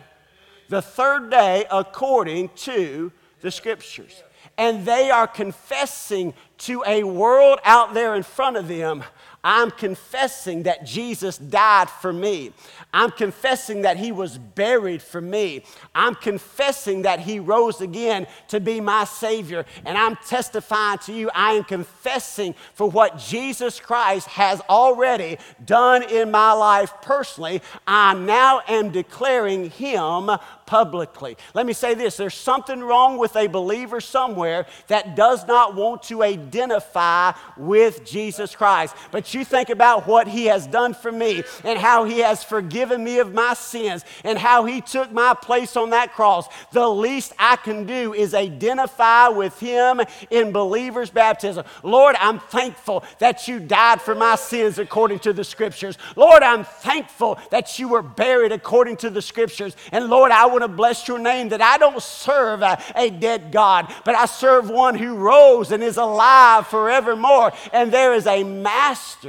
the 0.70 0.82
third 0.82 1.30
day 1.30 1.66
according 1.70 2.50
to 2.56 3.12
the 3.42 3.52
scriptures. 3.52 4.24
And 4.58 4.86
they 4.86 5.12
are 5.12 5.28
confessing 5.28 6.34
to 6.60 6.84
a 6.88 7.04
world 7.04 7.60
out 7.66 7.94
there 7.94 8.16
in 8.16 8.24
front 8.24 8.56
of 8.56 8.68
them 8.70 9.04
I'm 9.44 9.72
confessing 9.72 10.64
that 10.64 10.86
Jesus 10.86 11.38
died 11.38 11.90
for 11.90 12.14
me. 12.14 12.54
I'm 12.94 13.10
confessing 13.10 13.82
that 13.84 13.98
he 13.98 14.12
was 14.12 14.38
buried 14.38 15.02
for 15.02 15.20
me. 15.20 15.64
I'm 15.96 16.14
confessing 16.14 17.04
that 17.04 17.22
he 17.22 17.40
rose 17.40 17.82
again 17.82 18.28
to 18.50 18.60
be 18.60 18.80
my 18.80 19.06
Savior. 19.06 19.66
And 19.86 19.98
I'm 19.98 20.16
testifying 20.28 21.00
to 21.00 21.14
you, 21.14 21.32
I 21.34 21.54
am 21.54 21.64
confessing 21.64 22.54
for 22.76 22.90
what 22.90 23.18
Jesus 23.18 23.80
Christ 23.80 24.28
has 24.28 24.62
already 24.70 25.38
done 25.66 26.04
in 26.04 26.30
my 26.30 26.52
life 26.52 26.94
personally. 27.02 27.62
I 27.88 28.14
now 28.14 28.62
am 28.68 28.92
declaring 28.92 29.72
him 29.72 30.30
publicly. 30.66 31.36
Let 31.54 31.66
me 31.66 31.74
say 31.74 31.96
this 31.96 32.16
there's 32.16 32.34
something 32.34 32.82
wrong 32.82 33.18
with 33.18 33.36
a 33.36 33.48
believer 33.48 34.00
somewhere 34.00 34.68
that 34.88 35.16
does 35.16 35.46
not 35.48 35.76
want 35.76 36.04
to 36.04 36.24
identify 36.24 37.34
with 37.58 38.06
Jesus 38.06 38.56
Christ. 38.56 38.96
But 39.12 39.31
you 39.34 39.46
think 39.46 39.70
about 39.70 40.08
what 40.08 40.28
he 40.28 40.46
has 40.46 40.68
done 40.68 40.94
for 40.94 41.12
me 41.12 41.44
and 41.64 41.78
how 41.78 42.04
he 42.04 42.20
has 42.20 42.44
forgiven 42.44 43.04
me 43.04 43.20
of 43.20 43.34
my 43.34 43.54
sins 43.54 44.04
and 44.24 44.38
how 44.38 44.66
he 44.66 44.82
took 44.82 45.12
my 45.12 45.34
place 45.34 45.76
on 45.76 45.92
that 45.92 46.14
cross. 46.14 46.48
The 46.72 46.88
least 46.88 47.34
I 47.38 47.56
can 47.56 47.86
do 47.86 48.14
is 48.14 48.34
identify 48.34 49.28
with 49.30 49.60
him 49.60 50.02
in 50.30 50.52
believer's 50.52 51.10
baptism. 51.10 51.66
Lord, 51.84 52.16
I'm 52.20 52.40
thankful 52.40 53.04
that 53.20 53.48
you 53.48 53.60
died 53.60 54.02
for 54.02 54.16
my 54.16 54.36
sins 54.36 54.80
according 54.80 55.20
to 55.20 55.34
the 55.34 55.44
scriptures. 55.44 55.98
Lord, 56.16 56.44
I'm 56.44 56.64
thankful 56.64 57.40
that 57.52 57.80
you 57.80 57.88
were 57.88 58.02
buried 58.02 58.52
according 58.52 58.98
to 58.98 59.10
the 59.10 59.22
scriptures. 59.22 59.76
And 59.92 60.08
Lord, 60.08 60.32
I 60.32 60.46
want 60.48 60.62
to 60.62 60.68
bless 60.68 61.08
your 61.08 61.20
name 61.20 61.50
that 61.50 61.62
I 61.62 61.78
don't 61.78 62.02
serve 62.02 62.62
a, 62.62 62.82
a 62.96 63.10
dead 63.10 63.52
God, 63.52 63.94
but 64.06 64.16
I 64.16 64.26
serve 64.26 64.70
one 64.70 64.96
who 64.96 65.16
rose 65.16 65.72
and 65.72 65.84
is 65.84 65.98
alive 65.98 66.68
forevermore. 66.68 67.52
And 67.72 67.92
there 67.92 68.14
is 68.14 68.28
a 68.28 68.44
master 68.44 69.21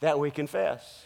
that 0.00 0.18
we 0.18 0.30
confess. 0.30 1.04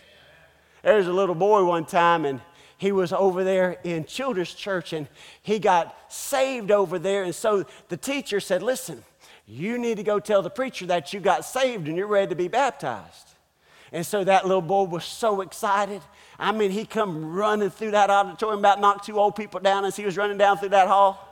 There's 0.83 1.07
a 1.07 1.13
little 1.13 1.35
boy 1.35 1.65
one 1.65 1.85
time, 1.85 2.25
and 2.25 2.41
he 2.77 2.93
was 2.93 3.13
over 3.13 3.45
there 3.45 3.79
in 3.85 4.05
children's 4.05 4.55
church, 4.55 4.93
and 4.93 5.09
he 5.43 5.59
got 5.59 5.97
saved 6.13 6.71
over 6.71 6.99
there. 6.99 7.23
And 7.23 7.35
so 7.35 7.65
the 7.89 7.97
teacher 7.97 8.41
said, 8.41 8.63
Listen, 8.63 9.03
you 9.47 9.79
need 9.79 9.97
to 9.97 10.03
go 10.03 10.19
tell 10.19 10.43
the 10.43 10.51
preacher 10.51 10.87
that 10.87 11.13
you 11.13 11.21
got 11.21 11.45
saved 11.45 11.89
and 11.89 11.97
you're 11.97 12.07
ready 12.07 12.29
to 12.29 12.35
be 12.35 12.49
baptized. 12.49 13.29
And 13.93 14.07
so 14.07 14.25
that 14.25 14.47
little 14.47 14.63
boy 14.63 14.85
was 14.85 15.05
so 15.05 15.43
excited. 15.43 16.01
I 16.39 16.53
mean, 16.53 16.71
he 16.71 16.87
come 16.87 17.33
running 17.33 17.69
through 17.69 17.91
that 17.91 18.09
auditorium, 18.09 18.61
about 18.61 18.81
knocked 18.81 19.05
two 19.05 19.19
old 19.19 19.37
people 19.37 19.61
down 19.61 19.85
as 19.85 19.97
he 19.97 20.05
was 20.05 20.17
running 20.17 20.39
down 20.39 20.57
through 20.57 20.71
that 20.71 20.89
hall. 20.89 21.29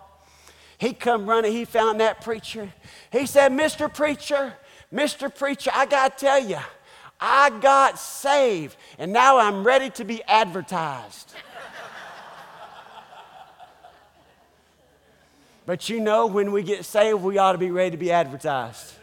He 0.77 0.93
come 0.93 1.29
running, 1.29 1.53
he 1.53 1.65
found 1.65 2.01
that 2.01 2.21
preacher. 2.21 2.73
He 3.11 3.27
said, 3.27 3.53
Mr. 3.53 3.93
Preacher, 3.93 4.55
Mr. 4.93 5.35
Preacher, 5.35 5.71
I 5.75 5.87
got 5.87 6.19
to 6.19 6.25
tell 6.25 6.39
you, 6.39 6.59
I 7.21 7.51
got 7.51 7.99
saved, 7.99 8.77
and 8.99 9.13
now 9.13 9.39
I'm 9.39 9.63
ready 9.63 9.91
to 9.91 10.05
be 10.05 10.23
advertised. 10.25 11.35
but 15.67 15.89
you 15.89 16.01
know, 16.01 16.27
when 16.27 16.53
we 16.53 16.63
get 16.63 16.85
saved, 16.85 17.23
we 17.23 17.37
ought 17.37 17.53
to 17.53 17.59
be 17.59 17.71
ready 17.71 17.91
to 17.91 17.97
be 17.97 18.11
advertised. 18.11 18.95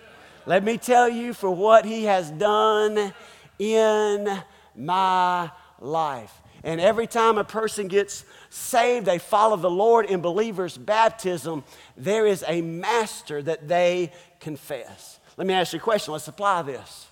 Let 0.47 0.63
me 0.63 0.77
tell 0.77 1.09
you 1.09 1.33
for 1.33 1.51
what 1.51 1.85
he 1.85 2.05
has 2.05 2.31
done 2.31 3.13
in 3.59 4.43
my 4.75 5.51
life. 5.79 6.33
And 6.63 6.81
every 6.81 7.07
time 7.07 7.37
a 7.37 7.43
person 7.43 7.87
gets 7.87 8.25
saved, 8.49 9.05
they 9.05 9.19
follow 9.19 9.57
the 9.57 9.69
Lord 9.69 10.05
in 10.05 10.21
believers' 10.21 10.77
baptism, 10.77 11.63
there 11.95 12.25
is 12.25 12.43
a 12.47 12.61
master 12.61 13.41
that 13.43 13.67
they 13.67 14.11
confess. 14.39 15.19
Let 15.37 15.47
me 15.47 15.53
ask 15.53 15.73
you 15.73 15.79
a 15.79 15.81
question. 15.81 16.13
Let's 16.13 16.27
apply 16.27 16.63
this. 16.63 17.06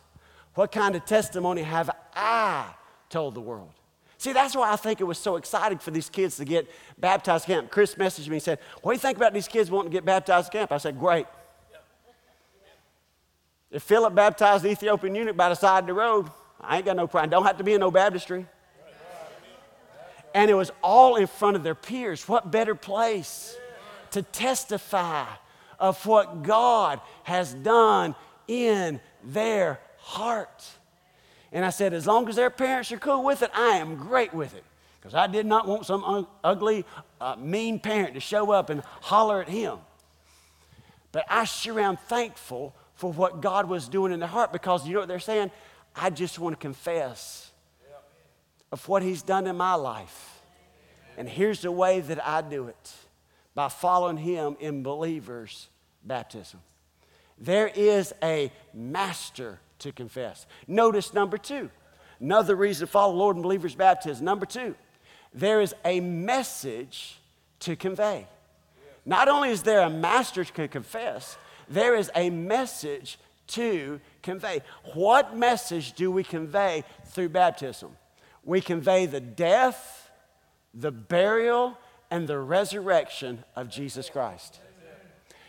What 0.55 0.71
kind 0.71 0.95
of 0.95 1.05
testimony 1.05 1.61
have 1.61 1.89
I 2.15 2.73
told 3.09 3.35
the 3.35 3.41
world? 3.41 3.71
See, 4.17 4.33
that's 4.33 4.55
why 4.55 4.71
I 4.71 4.77
think 4.77 5.01
it 5.01 5.03
was 5.03 5.17
so 5.17 5.35
exciting 5.35 5.77
for 5.77 5.91
these 5.91 6.09
kids 6.09 6.37
to 6.37 6.45
get 6.45 6.69
baptized 6.97 7.45
camp. 7.45 7.69
Chris 7.69 7.95
messaged 7.95 8.29
me 8.29 8.37
and 8.37 8.43
said, 8.43 8.59
What 8.81 8.93
do 8.93 8.95
you 8.95 9.01
think 9.01 9.17
about 9.17 9.33
these 9.33 9.47
kids 9.47 9.69
wanting 9.69 9.91
to 9.91 9.95
get 9.95 10.05
baptized 10.05 10.51
camp? 10.51 10.71
I 10.71 10.77
said, 10.77 10.97
Great. 10.97 11.27
If 13.69 13.83
Philip 13.83 14.15
baptized 14.15 14.63
the 14.63 14.69
Ethiopian 14.69 15.15
eunuch 15.15 15.35
by 15.35 15.49
the 15.49 15.55
side 15.55 15.79
of 15.79 15.87
the 15.87 15.93
road, 15.93 16.29
I 16.61 16.77
ain't 16.77 16.85
got 16.85 16.95
no 16.95 17.07
problem. 17.07 17.29
Don't 17.29 17.45
have 17.45 17.57
to 17.57 17.63
be 17.63 17.73
in 17.73 17.81
no 17.81 17.91
baptistry. 17.91 18.45
And 20.33 20.49
it 20.49 20.53
was 20.53 20.71
all 20.81 21.17
in 21.17 21.27
front 21.27 21.57
of 21.57 21.63
their 21.63 21.75
peers. 21.75 22.27
What 22.27 22.51
better 22.51 22.75
place 22.75 23.57
to 24.11 24.21
testify 24.21 25.25
of 25.77 26.05
what 26.05 26.43
God 26.43 27.01
has 27.23 27.53
done 27.53 28.15
in 28.47 29.01
their 29.23 29.79
heart? 30.05 30.63
And 31.51 31.65
I 31.65 31.69
said, 31.71 31.93
as 31.93 32.05
long 32.05 32.29
as 32.29 32.35
their 32.35 32.49
parents 32.49 32.91
are 32.91 32.97
cool 32.97 33.23
with 33.23 33.41
it, 33.41 33.49
I 33.53 33.77
am 33.77 33.95
great 33.95 34.33
with 34.33 34.53
it. 34.55 34.63
Because 34.99 35.15
I 35.15 35.27
did 35.27 35.45
not 35.45 35.67
want 35.67 35.85
some 35.85 36.03
un- 36.03 36.27
ugly, 36.43 36.85
uh, 37.19 37.35
mean 37.37 37.79
parent 37.79 38.13
to 38.13 38.19
show 38.19 38.51
up 38.51 38.69
and 38.69 38.81
holler 39.01 39.41
at 39.41 39.49
him. 39.49 39.77
But 41.11 41.25
I 41.29 41.45
sure 41.45 41.79
am 41.79 41.97
thankful 41.97 42.75
for 42.95 43.11
what 43.11 43.41
God 43.41 43.67
was 43.67 43.87
doing 43.87 44.11
in 44.11 44.19
their 44.19 44.29
heart 44.29 44.51
because 44.51 44.87
you 44.87 44.93
know 44.93 44.99
what 44.99 45.07
they're 45.07 45.19
saying? 45.19 45.51
I 45.95 46.09
just 46.09 46.39
want 46.39 46.55
to 46.55 46.59
confess 46.59 47.51
of 48.71 48.87
what 48.89 49.01
He's 49.01 49.21
done 49.21 49.47
in 49.47 49.55
my 49.55 49.75
life. 49.75 50.41
And 51.17 51.29
here's 51.29 51.61
the 51.61 51.71
way 51.71 52.01
that 52.01 52.25
I 52.25 52.41
do 52.41 52.67
it 52.67 52.93
by 53.53 53.69
following 53.69 54.17
Him 54.17 54.57
in 54.59 54.83
believers' 54.83 55.69
baptism. 56.03 56.59
There 57.37 57.67
is 57.67 58.13
a 58.21 58.51
master 58.73 59.59
to 59.79 59.91
confess. 59.91 60.45
Notice 60.67 61.13
number 61.13 61.37
two. 61.37 61.69
Another 62.19 62.55
reason 62.55 62.87
to 62.87 62.91
follow 62.91 63.13
Lord 63.13 63.35
in 63.35 63.41
believers' 63.41 63.75
baptism. 63.75 64.23
Number 64.25 64.45
two, 64.45 64.75
there 65.33 65.61
is 65.61 65.75
a 65.83 65.99
message 65.99 67.19
to 67.59 67.75
convey. 67.75 68.27
Not 69.05 69.27
only 69.27 69.49
is 69.49 69.63
there 69.63 69.81
a 69.81 69.89
master 69.89 70.43
to 70.43 70.67
confess, 70.67 71.37
there 71.69 71.95
is 71.95 72.09
a 72.15 72.29
message 72.29 73.19
to 73.47 73.99
convey. 74.23 74.61
What 74.93 75.37
message 75.37 75.93
do 75.93 76.09
we 76.11 76.23
convey 76.23 76.83
through 77.07 77.29
baptism? 77.29 77.95
We 78.43 78.61
convey 78.61 79.05
the 79.05 79.19
death, 79.19 80.09
the 80.73 80.91
burial, 80.91 81.77
and 82.09 82.27
the 82.27 82.39
resurrection 82.39 83.43
of 83.55 83.69
Jesus 83.69 84.09
Christ. 84.09 84.59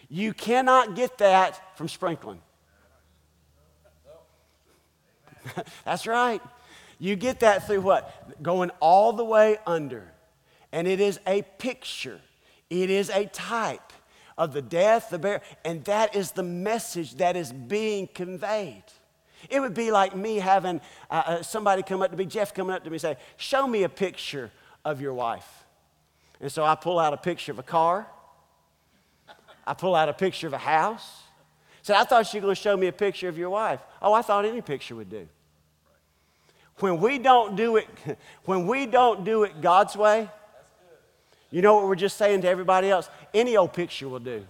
You 0.08 0.32
cannot 0.32 0.94
get 0.94 1.18
that 1.18 1.76
from 1.76 1.88
sprinkling. 1.88 2.40
That's 5.84 6.06
right. 6.06 6.42
You 6.98 7.16
get 7.16 7.40
that 7.40 7.66
through 7.66 7.82
what? 7.82 8.42
Going 8.42 8.70
all 8.80 9.12
the 9.12 9.24
way 9.24 9.58
under. 9.66 10.12
And 10.72 10.86
it 10.86 11.00
is 11.00 11.20
a 11.26 11.42
picture, 11.58 12.20
it 12.70 12.90
is 12.90 13.10
a 13.10 13.26
type 13.26 13.92
of 14.38 14.52
the 14.52 14.62
death, 14.62 15.08
the 15.10 15.18
burial, 15.18 15.42
and 15.64 15.84
that 15.84 16.14
is 16.14 16.32
the 16.32 16.42
message 16.42 17.14
that 17.16 17.36
is 17.36 17.52
being 17.52 18.06
conveyed. 18.06 18.84
It 19.48 19.60
would 19.60 19.74
be 19.74 19.90
like 19.90 20.16
me 20.16 20.36
having 20.36 20.80
uh, 21.10 21.22
uh, 21.26 21.42
somebody 21.42 21.82
come 21.82 22.02
up 22.02 22.10
to 22.10 22.16
me, 22.16 22.26
Jeff 22.26 22.52
coming 22.52 22.74
up 22.74 22.84
to 22.84 22.90
me 22.90 22.96
and 22.96 23.00
say, 23.00 23.16
Show 23.36 23.66
me 23.66 23.84
a 23.84 23.88
picture 23.88 24.50
of 24.84 25.00
your 25.00 25.14
wife. 25.14 25.64
And 26.40 26.50
so 26.52 26.64
I 26.64 26.74
pull 26.74 26.98
out 26.98 27.12
a 27.12 27.16
picture 27.16 27.52
of 27.52 27.58
a 27.58 27.62
car, 27.62 28.06
I 29.66 29.74
pull 29.74 29.94
out 29.94 30.08
a 30.08 30.14
picture 30.14 30.46
of 30.46 30.52
a 30.52 30.58
house. 30.58 31.22
Said, 31.82 31.96
I 31.96 32.04
thought 32.04 32.32
you 32.34 32.40
were 32.40 32.46
going 32.46 32.54
to 32.56 32.60
show 32.60 32.76
me 32.76 32.88
a 32.88 32.92
picture 32.92 33.28
of 33.28 33.38
your 33.38 33.50
wife. 33.50 33.80
Oh, 34.02 34.12
I 34.12 34.20
thought 34.20 34.44
any 34.44 34.60
picture 34.60 34.96
would 34.96 35.08
do. 35.08 35.28
When 36.78 37.00
we 37.00 37.18
don't 37.18 37.56
do 37.56 37.76
it, 37.76 37.88
when 38.44 38.66
we 38.66 38.86
don't 38.86 39.24
do 39.24 39.44
it 39.44 39.60
God's 39.60 39.96
way, 39.96 40.28
you 41.50 41.62
know 41.62 41.74
what 41.74 41.86
we're 41.86 41.94
just 41.94 42.16
saying 42.16 42.42
to 42.42 42.48
everybody 42.48 42.90
else? 42.90 43.08
Any 43.32 43.56
old 43.56 43.72
picture 43.72 44.08
will 44.08 44.18
do. 44.18 44.44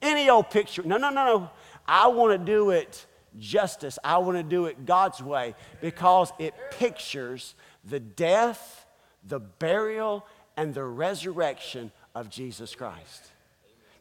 Any 0.00 0.30
old 0.30 0.50
picture. 0.50 0.82
No, 0.82 0.96
no, 0.96 1.10
no, 1.10 1.24
no. 1.24 1.50
I 1.86 2.06
want 2.08 2.32
to 2.32 2.38
do 2.38 2.70
it 2.70 3.06
justice. 3.38 3.98
I 4.04 4.18
want 4.18 4.36
to 4.36 4.42
do 4.42 4.66
it 4.66 4.86
God's 4.86 5.22
way 5.22 5.54
because 5.80 6.32
it 6.38 6.54
pictures 6.70 7.54
the 7.84 8.00
death, 8.00 8.86
the 9.26 9.40
burial, 9.40 10.24
and 10.56 10.74
the 10.74 10.84
resurrection 10.84 11.92
of 12.14 12.30
Jesus 12.30 12.74
Christ. 12.74 13.30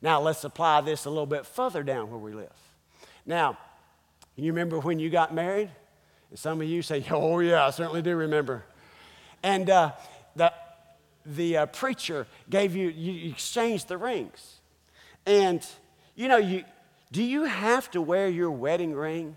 Now, 0.01 0.21
let's 0.21 0.43
apply 0.43 0.81
this 0.81 1.05
a 1.05 1.09
little 1.09 1.25
bit 1.25 1.45
further 1.45 1.83
down 1.83 2.11
where 2.11 2.19
we 2.19 2.33
live. 2.33 2.53
Now, 3.25 3.57
you 4.35 4.51
remember 4.51 4.79
when 4.79 4.99
you 4.99 5.09
got 5.09 5.33
married? 5.33 5.69
Some 6.35 6.61
of 6.61 6.67
you 6.67 6.81
say, 6.81 7.05
Oh, 7.11 7.39
yeah, 7.39 7.65
I 7.65 7.69
certainly 7.71 8.01
do 8.01 8.15
remember. 8.15 8.63
And 9.43 9.69
uh, 9.69 9.91
the, 10.35 10.51
the 11.25 11.57
uh, 11.57 11.65
preacher 11.67 12.27
gave 12.49 12.75
you, 12.75 12.89
you 12.89 13.29
exchanged 13.31 13.87
the 13.87 13.97
rings. 13.97 14.59
And, 15.25 15.65
you 16.15 16.27
know, 16.27 16.37
you, 16.37 16.63
do 17.11 17.23
you 17.23 17.45
have 17.45 17.89
to 17.91 18.01
wear 18.01 18.27
your 18.27 18.51
wedding 18.51 18.93
ring 18.93 19.35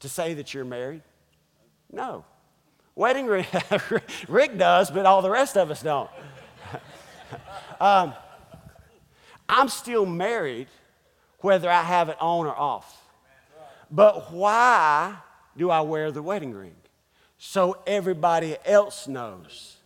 to 0.00 0.08
say 0.08 0.34
that 0.34 0.54
you're 0.54 0.64
married? 0.64 1.02
No. 1.90 2.24
Wedding 2.94 3.26
ring, 3.26 3.46
Rick 4.28 4.58
does, 4.58 4.90
but 4.90 5.06
all 5.06 5.22
the 5.22 5.30
rest 5.30 5.56
of 5.56 5.70
us 5.70 5.82
don't. 5.82 6.10
um, 7.80 8.12
I'm 9.48 9.68
still 9.68 10.04
married 10.04 10.68
whether 11.40 11.70
I 11.70 11.82
have 11.82 12.08
it 12.08 12.16
on 12.20 12.46
or 12.46 12.56
off. 12.56 13.04
But 13.90 14.32
why 14.32 15.16
do 15.58 15.70
I 15.70 15.82
wear 15.82 16.10
the 16.10 16.22
wedding 16.22 16.54
ring? 16.54 16.76
So 17.36 17.78
everybody 17.86 18.56
else 18.64 19.06
knows 19.06 19.76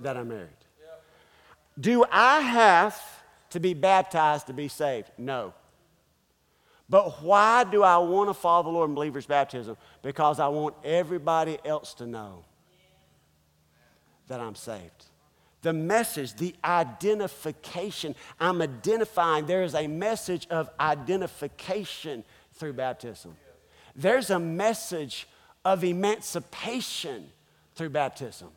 that 0.00 0.16
I'm 0.16 0.28
married. 0.28 0.48
Do 1.78 2.04
I 2.10 2.40
have 2.40 3.00
to 3.50 3.60
be 3.60 3.74
baptized 3.74 4.48
to 4.48 4.52
be 4.52 4.68
saved? 4.68 5.10
No. 5.16 5.54
But 6.88 7.22
why 7.22 7.64
do 7.64 7.82
I 7.82 7.98
want 7.98 8.28
to 8.30 8.34
follow 8.34 8.64
the 8.64 8.70
Lord 8.70 8.88
in 8.90 8.94
believer's 8.94 9.26
baptism? 9.26 9.76
Because 10.02 10.40
I 10.40 10.48
want 10.48 10.74
everybody 10.84 11.58
else 11.64 11.94
to 11.94 12.06
know 12.06 12.44
that 14.28 14.40
I'm 14.40 14.56
saved. 14.56 15.04
The 15.62 15.72
message, 15.72 16.34
the 16.34 16.54
identification, 16.64 18.14
I'm 18.40 18.62
identifying. 18.62 19.46
There 19.46 19.62
is 19.62 19.74
a 19.74 19.86
message 19.86 20.46
of 20.48 20.70
identification 20.80 22.24
through 22.54 22.72
baptism. 22.72 23.36
There's 24.00 24.30
a 24.30 24.38
message 24.38 25.28
of 25.62 25.84
emancipation 25.84 27.28
through 27.74 27.90
baptism. 27.90 28.48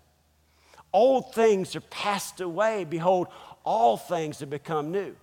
Old 0.94 1.34
things 1.34 1.76
are 1.76 1.82
passed 1.82 2.40
away. 2.40 2.86
Behold, 2.86 3.28
all 3.66 3.98
things 3.98 4.40
have 4.40 4.50
become 4.50 4.92
new. 4.92 5.16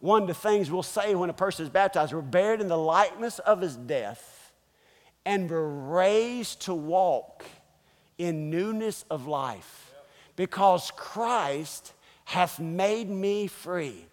One 0.00 0.22
of 0.22 0.28
the 0.28 0.34
things 0.34 0.70
we'll 0.70 0.82
say 0.82 1.14
when 1.14 1.30
a 1.30 1.34
person 1.34 1.64
is 1.64 1.70
baptized, 1.70 2.12
we're 2.12 2.20
buried 2.20 2.60
in 2.60 2.68
the 2.68 2.76
likeness 2.76 3.38
of 3.38 3.60
his 3.62 3.76
death 3.76 4.52
and 5.24 5.48
we're 5.48 5.66
raised 5.66 6.62
to 6.62 6.74
walk 6.74 7.44
in 8.18 8.50
newness 8.50 9.06
of 9.10 9.26
life 9.26 9.94
because 10.36 10.90
Christ 10.96 11.94
hath 12.24 12.60
made 12.60 13.08
me 13.08 13.46
free. 13.46 14.06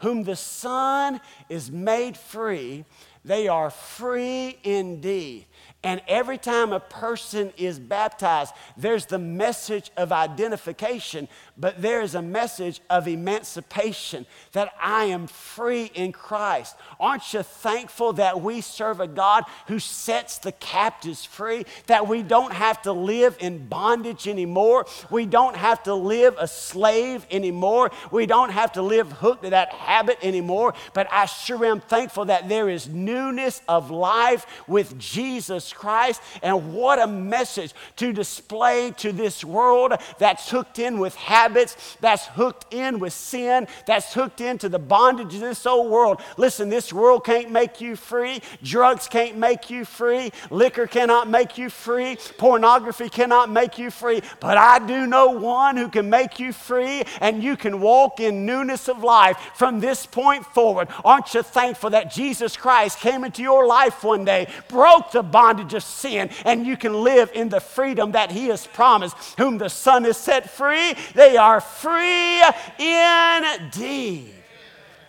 Whom 0.00 0.24
the 0.24 0.36
Son 0.36 1.20
is 1.48 1.70
made 1.70 2.16
free, 2.16 2.84
they 3.26 3.48
are 3.48 3.70
free 3.70 4.56
indeed. 4.62 5.46
And 5.86 6.02
every 6.08 6.36
time 6.36 6.72
a 6.72 6.80
person 6.80 7.52
is 7.56 7.78
baptized, 7.78 8.52
there's 8.76 9.06
the 9.06 9.20
message 9.20 9.92
of 9.96 10.10
identification, 10.10 11.28
but 11.56 11.80
there's 11.80 12.16
a 12.16 12.22
message 12.22 12.80
of 12.90 13.06
emancipation 13.06 14.26
that 14.50 14.72
I 14.82 15.04
am 15.04 15.28
free 15.28 15.92
in 15.94 16.10
Christ. 16.10 16.74
Aren't 16.98 17.32
you 17.32 17.44
thankful 17.44 18.14
that 18.14 18.40
we 18.40 18.62
serve 18.62 18.98
a 18.98 19.06
God 19.06 19.44
who 19.68 19.78
sets 19.78 20.38
the 20.38 20.50
captives 20.50 21.24
free? 21.24 21.64
That 21.86 22.08
we 22.08 22.24
don't 22.24 22.52
have 22.52 22.82
to 22.82 22.90
live 22.90 23.36
in 23.38 23.68
bondage 23.68 24.26
anymore. 24.26 24.86
We 25.08 25.24
don't 25.24 25.54
have 25.54 25.84
to 25.84 25.94
live 25.94 26.34
a 26.36 26.48
slave 26.48 27.24
anymore. 27.30 27.92
We 28.10 28.26
don't 28.26 28.50
have 28.50 28.72
to 28.72 28.82
live 28.82 29.12
hooked 29.12 29.44
to 29.44 29.50
that 29.50 29.72
habit 29.72 30.18
anymore. 30.20 30.74
But 30.94 31.06
I 31.12 31.26
sure 31.26 31.64
am 31.64 31.78
thankful 31.78 32.24
that 32.24 32.48
there 32.48 32.68
is 32.68 32.88
newness 32.88 33.62
of 33.68 33.92
life 33.92 34.46
with 34.66 34.98
Jesus 34.98 35.74
Christ. 35.76 36.20
And 36.42 36.72
what 36.72 36.98
a 36.98 37.06
message 37.06 37.72
to 37.96 38.12
display 38.12 38.92
to 38.98 39.12
this 39.12 39.44
world 39.44 39.92
that's 40.18 40.50
hooked 40.50 40.78
in 40.78 40.98
with 40.98 41.14
habits, 41.14 41.96
that's 42.00 42.26
hooked 42.26 42.72
in 42.72 42.98
with 42.98 43.12
sin, 43.12 43.68
that's 43.86 44.12
hooked 44.14 44.40
into 44.40 44.68
the 44.68 44.78
bondage 44.78 45.34
of 45.34 45.40
this 45.40 45.66
old 45.66 45.90
world. 45.90 46.20
Listen, 46.36 46.68
this 46.68 46.92
world 46.92 47.24
can't 47.24 47.50
make 47.50 47.80
you 47.80 47.96
free. 47.96 48.40
Drugs 48.62 49.06
can't 49.08 49.36
make 49.36 49.70
you 49.70 49.84
free. 49.84 50.32
Liquor 50.50 50.86
cannot 50.86 51.28
make 51.28 51.58
you 51.58 51.68
free. 51.70 52.16
Pornography 52.38 53.08
cannot 53.08 53.50
make 53.50 53.78
you 53.78 53.90
free. 53.90 54.22
But 54.40 54.56
I 54.56 54.78
do 54.84 55.06
know 55.06 55.30
one 55.30 55.76
who 55.76 55.88
can 55.88 56.08
make 56.08 56.40
you 56.40 56.52
free, 56.52 57.04
and 57.20 57.42
you 57.42 57.56
can 57.56 57.80
walk 57.80 58.20
in 58.20 58.46
newness 58.46 58.88
of 58.88 59.04
life 59.04 59.36
from 59.54 59.80
this 59.80 60.06
point 60.06 60.44
forward. 60.46 60.88
Aren't 61.04 61.34
you 61.34 61.42
thankful 61.42 61.90
that 61.90 62.10
Jesus 62.10 62.56
Christ 62.56 63.00
came 63.00 63.24
into 63.24 63.42
your 63.42 63.66
life 63.66 64.02
one 64.02 64.24
day, 64.24 64.48
broke 64.68 65.12
the 65.12 65.22
bondage 65.22 65.65
of 65.74 65.82
sin, 65.82 66.30
and 66.44 66.66
you 66.66 66.76
can 66.76 66.92
live 66.92 67.30
in 67.34 67.48
the 67.48 67.60
freedom 67.60 68.12
that 68.12 68.30
He 68.30 68.46
has 68.46 68.66
promised. 68.66 69.16
Whom 69.38 69.58
the 69.58 69.68
Son 69.68 70.04
has 70.04 70.16
set 70.16 70.50
free, 70.50 70.94
they 71.14 71.36
are 71.36 71.60
free 71.60 72.42
indeed. 72.78 74.34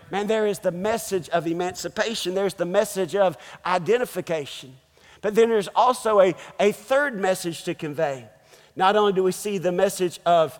Man, 0.10 0.28
there 0.28 0.48
is 0.48 0.60
the 0.60 0.72
message 0.72 1.28
of 1.30 1.48
emancipation, 1.48 2.34
there's 2.34 2.54
the 2.54 2.65
message 2.65 3.15
of 3.15 3.38
identification. 3.65 4.76
But 5.22 5.36
then 5.36 5.50
there's 5.50 5.67
also 5.70 6.22
a, 6.22 6.36
a 6.60 6.72
third 6.72 7.20
message 7.20 7.63
to 7.63 7.74
convey. 7.74 8.28
Not 8.76 8.96
only 8.96 9.13
do 9.13 9.24
we 9.24 9.32
see 9.32 9.58
the 9.58 9.72
message 9.72 10.20
of 10.26 10.58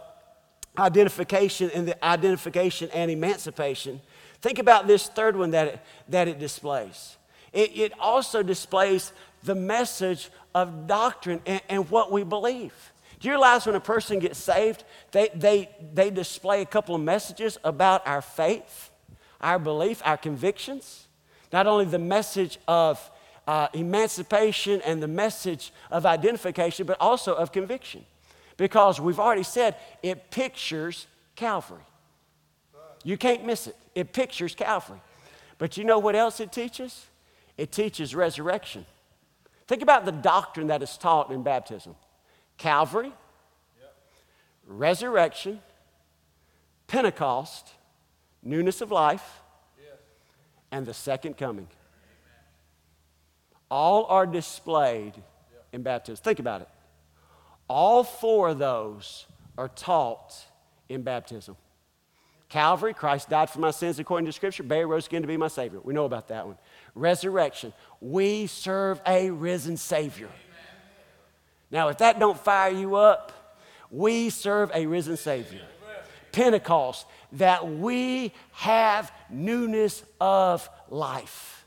identification 0.78 1.72
and 1.74 1.88
the 1.88 2.06
identification 2.06 2.90
and 2.94 3.10
emancipation, 3.10 4.02
think 4.42 4.60
about 4.60 4.88
this 4.88 5.08
third 5.08 5.36
one 5.36 5.52
that 5.52 5.68
it, 5.68 5.80
that 6.10 6.28
it 6.28 6.40
displays. 6.40 7.16
It, 7.54 7.78
it 7.78 7.94
also 8.00 8.44
displays 8.44 9.14
the 9.48 9.56
message 9.56 10.30
of 10.54 10.86
doctrine 10.86 11.42
and, 11.48 11.62
and 11.70 11.90
what 11.90 12.12
we 12.12 12.24
believe. 12.24 12.74
Do 13.20 13.28
you 13.28 13.34
realize 13.34 13.66
when 13.66 13.74
a 13.74 13.80
person 13.80 14.20
gets 14.20 14.38
saved, 14.38 14.84
they, 15.12 15.30
they, 15.34 15.70
they 15.94 16.12
display 16.12 16.62
a 16.62 16.66
couple 16.66 16.94
of 16.94 17.02
messages 17.02 17.58
about 17.64 18.06
our 18.06 18.22
faith, 18.22 18.92
our 19.42 19.58
belief, 19.58 20.04
our 20.06 20.18
convictions? 20.18 21.08
Not 21.52 21.66
only 21.66 21.86
the 21.86 21.98
message 21.98 22.60
of 22.68 23.10
uh, 23.48 23.70
emancipation 23.74 24.82
and 24.82 25.02
the 25.02 25.08
message 25.08 25.72
of 25.90 26.06
identification, 26.06 26.86
but 26.86 26.98
also 27.00 27.34
of 27.34 27.52
conviction. 27.52 28.06
Because 28.58 29.00
we've 29.00 29.20
already 29.20 29.44
said 29.44 29.76
it 30.04 30.30
pictures 30.30 31.08
Calvary. 31.36 31.82
You 33.04 33.18
can't 33.18 33.46
miss 33.46 33.68
it. 33.68 33.76
It 33.96 34.12
pictures 34.12 34.54
Calvary. 34.54 35.00
But 35.58 35.78
you 35.78 35.86
know 35.86 35.98
what 35.98 36.16
else 36.16 36.40
it 36.40 36.52
teaches? 36.52 37.06
It 37.58 37.72
teaches 37.72 38.14
resurrection. 38.14 38.86
Think 39.68 39.82
about 39.82 40.06
the 40.06 40.12
doctrine 40.12 40.68
that 40.68 40.82
is 40.82 40.98
taught 40.98 41.32
in 41.32 41.44
baptism 41.44 41.96
Calvary, 42.58 43.14
yep. 43.80 43.96
resurrection, 44.66 45.60
Pentecost, 46.88 47.70
newness 48.42 48.82
of 48.82 48.92
life, 48.92 49.42
yes. 49.78 49.98
and 50.72 50.86
the 50.86 50.94
second 50.94 51.38
coming. 51.38 51.68
All 53.70 54.06
are 54.06 54.26
displayed 54.26 55.14
yep. 55.16 55.66
in 55.74 55.84
baptism. 55.84 56.24
Think 56.24 56.40
about 56.40 56.62
it. 56.62 56.70
All 57.68 58.04
four 58.06 58.50
of 58.50 58.60
those 58.60 59.26
are 59.58 59.68
taught 59.68 60.34
in 60.88 61.02
baptism. 61.02 61.58
Calvary, 62.50 62.94
Christ 62.94 63.30
died 63.30 63.50
for 63.50 63.60
my 63.60 63.72
sins 63.72 64.00
according 64.00 64.26
to 64.26 64.32
Scripture. 64.32 64.64
Buried, 64.64 64.86
rose 64.86 65.08
again 65.08 65.22
to 65.22 65.28
be 65.28 65.36
my 65.36 65.50
Savior. 65.50 65.80
We 65.84 65.94
know 65.94 66.06
about 66.06 66.30
that 66.30 66.48
one. 66.48 66.58
Resurrection. 66.96 67.74
We 68.00 68.48
serve 68.48 69.02
a 69.06 69.30
risen 69.32 69.76
Savior. 69.76 70.30
Now, 71.70 71.90
if 71.90 71.98
that 71.98 72.20
don't 72.20 72.40
fire 72.40 72.72
you 72.72 72.96
up, 72.96 73.34
we 73.92 74.30
serve 74.30 74.72
a 74.74 74.86
risen 74.86 75.18
Savior. 75.18 75.62
Pentecost, 76.32 77.06
that 77.34 77.68
we 77.68 78.32
have 78.52 79.12
newness 79.30 80.04
of 80.22 80.70
life. 80.90 81.66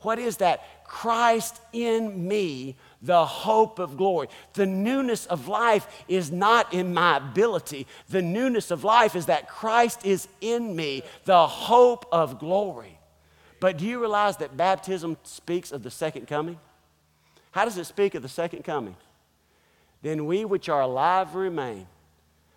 What 0.00 0.18
is 0.18 0.36
that? 0.36 0.84
Christ 0.84 1.60
in 1.72 2.28
me, 2.28 2.76
the 3.00 3.24
hope 3.24 3.78
of 3.78 3.96
glory. 3.96 4.28
The 4.54 4.66
newness 4.66 5.26
of 5.26 5.48
life 5.48 5.86
is 6.08 6.30
not 6.30 6.72
in 6.74 6.92
my 6.94 7.18
ability. 7.18 7.86
The 8.08 8.22
newness 8.22 8.70
of 8.70 8.84
life 8.84 9.14
is 9.14 9.26
that 9.26 9.48
Christ 9.48 10.04
is 10.04 10.28
in 10.40 10.74
me, 10.74 11.02
the 11.24 11.46
hope 11.46 12.06
of 12.10 12.38
glory. 12.38 12.98
But 13.60 13.76
do 13.78 13.86
you 13.86 14.00
realize 14.00 14.36
that 14.38 14.56
baptism 14.56 15.16
speaks 15.22 15.72
of 15.72 15.82
the 15.82 15.90
second 15.90 16.26
coming? 16.26 16.58
How 17.52 17.64
does 17.64 17.78
it 17.78 17.84
speak 17.84 18.14
of 18.14 18.22
the 18.22 18.28
second 18.28 18.64
coming? 18.64 18.96
Then 20.02 20.26
we 20.26 20.44
which 20.44 20.68
are 20.68 20.80
alive 20.80 21.34
remain. 21.34 21.86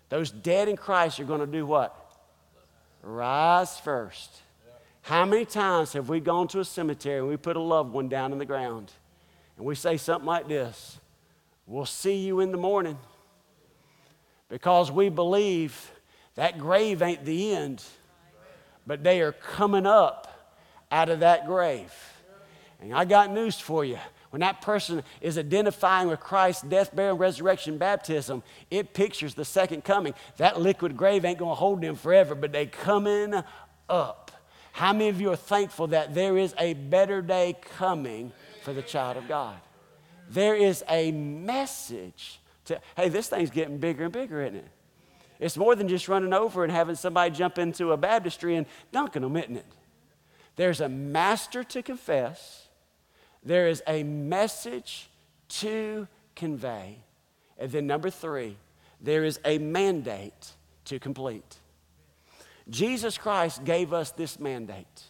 Those 0.08 0.30
dead 0.30 0.68
in 0.68 0.76
Christ 0.76 1.18
are 1.20 1.24
going 1.24 1.40
to 1.40 1.46
do 1.46 1.66
what? 1.66 1.96
Rise 3.02 3.80
first. 3.80 4.42
How 5.02 5.24
many 5.24 5.44
times 5.44 5.94
have 5.94 6.08
we 6.08 6.20
gone 6.20 6.46
to 6.48 6.60
a 6.60 6.64
cemetery 6.64 7.18
and 7.18 7.28
we 7.28 7.36
put 7.36 7.56
a 7.56 7.60
loved 7.60 7.92
one 7.92 8.08
down 8.08 8.32
in 8.32 8.38
the 8.38 8.44
ground 8.44 8.92
and 9.56 9.66
we 9.66 9.74
say 9.74 9.96
something 9.96 10.26
like 10.26 10.48
this 10.48 10.98
We'll 11.66 11.86
see 11.86 12.16
you 12.16 12.40
in 12.40 12.50
the 12.50 12.58
morning 12.58 12.98
because 14.48 14.90
we 14.90 15.08
believe 15.08 15.90
that 16.34 16.58
grave 16.58 17.02
ain't 17.02 17.24
the 17.24 17.54
end, 17.54 17.82
but 18.86 19.04
they 19.04 19.20
are 19.20 19.32
coming 19.32 19.86
up 19.86 20.54
out 20.90 21.08
of 21.08 21.20
that 21.20 21.46
grave. 21.46 21.92
And 22.80 22.92
I 22.92 23.04
got 23.04 23.30
news 23.30 23.58
for 23.58 23.84
you. 23.84 23.98
When 24.30 24.40
that 24.40 24.60
person 24.62 25.02
is 25.20 25.38
identifying 25.38 26.08
with 26.08 26.20
Christ's 26.20 26.62
death, 26.62 26.94
burial, 26.96 27.16
resurrection, 27.16 27.78
baptism, 27.78 28.42
it 28.70 28.94
pictures 28.94 29.34
the 29.34 29.44
second 29.44 29.84
coming. 29.84 30.14
That 30.38 30.60
liquid 30.60 30.96
grave 30.96 31.24
ain't 31.24 31.38
going 31.38 31.52
to 31.52 31.54
hold 31.54 31.82
them 31.82 31.96
forever, 31.96 32.34
but 32.34 32.50
they 32.50 32.66
coming 32.66 33.34
up. 33.88 34.30
How 34.72 34.94
many 34.94 35.10
of 35.10 35.20
you 35.20 35.30
are 35.30 35.36
thankful 35.36 35.88
that 35.88 36.14
there 36.14 36.38
is 36.38 36.54
a 36.58 36.72
better 36.72 37.20
day 37.20 37.56
coming 37.76 38.32
for 38.62 38.72
the 38.72 38.82
child 38.82 39.16
of 39.16 39.28
God? 39.28 39.56
There 40.28 40.54
is 40.54 40.84
a 40.88 41.12
message 41.12 42.40
to, 42.66 42.80
hey, 42.96 43.08
this 43.08 43.28
thing's 43.28 43.50
getting 43.50 43.78
bigger 43.78 44.04
and 44.04 44.12
bigger, 44.12 44.42
isn't 44.42 44.56
it? 44.56 44.68
It's 45.38 45.56
more 45.56 45.74
than 45.74 45.88
just 45.88 46.08
running 46.08 46.32
over 46.32 46.62
and 46.62 46.72
having 46.72 46.94
somebody 46.94 47.34
jump 47.34 47.58
into 47.58 47.92
a 47.92 47.96
baptistry 47.96 48.56
and 48.56 48.66
dunking 48.92 49.22
them, 49.22 49.36
isn't 49.36 49.56
it? 49.56 49.66
There's 50.56 50.80
a 50.80 50.88
master 50.88 51.64
to 51.64 51.82
confess, 51.82 52.68
there 53.42 53.66
is 53.68 53.82
a 53.86 54.04
message 54.04 55.08
to 55.48 56.06
convey. 56.36 56.98
And 57.58 57.70
then, 57.70 57.86
number 57.86 58.10
three, 58.10 58.56
there 59.00 59.24
is 59.24 59.40
a 59.44 59.58
mandate 59.58 60.52
to 60.84 60.98
complete. 60.98 61.56
Jesus 62.70 63.18
Christ 63.18 63.64
gave 63.64 63.92
us 63.92 64.12
this 64.12 64.38
mandate. 64.38 65.02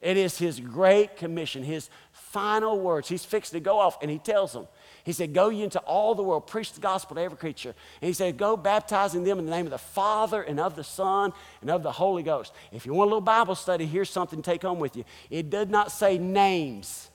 It 0.00 0.16
is 0.16 0.38
his 0.38 0.60
great 0.60 1.16
commission, 1.16 1.62
his 1.62 1.90
final 2.30 2.78
words. 2.78 3.08
He's 3.08 3.24
fixed 3.24 3.52
to 3.52 3.60
go 3.60 3.78
off 3.78 3.98
and 4.00 4.10
he 4.10 4.18
tells 4.18 4.52
them, 4.52 4.68
he 5.04 5.12
said, 5.12 5.34
Go 5.34 5.48
ye 5.48 5.64
into 5.64 5.80
all 5.80 6.14
the 6.14 6.22
world, 6.22 6.46
preach 6.46 6.72
the 6.72 6.80
gospel 6.80 7.16
to 7.16 7.22
every 7.22 7.36
creature. 7.36 7.74
And 8.00 8.06
he 8.06 8.12
said, 8.12 8.36
Go 8.36 8.56
baptizing 8.56 9.24
them 9.24 9.38
in 9.38 9.46
the 9.46 9.50
name 9.50 9.66
of 9.66 9.72
the 9.72 9.78
Father 9.78 10.42
and 10.42 10.60
of 10.60 10.76
the 10.76 10.84
Son 10.84 11.32
and 11.60 11.70
of 11.70 11.82
the 11.82 11.90
Holy 11.90 12.22
Ghost. 12.22 12.52
If 12.72 12.86
you 12.86 12.94
want 12.94 13.08
a 13.08 13.10
little 13.10 13.20
Bible 13.20 13.56
study, 13.56 13.84
here's 13.84 14.10
something 14.10 14.42
to 14.42 14.50
take 14.50 14.62
home 14.62 14.78
with 14.78 14.96
you. 14.96 15.04
It 15.28 15.50
did 15.50 15.70
not 15.70 15.90
say 15.90 16.18
names, 16.18 17.10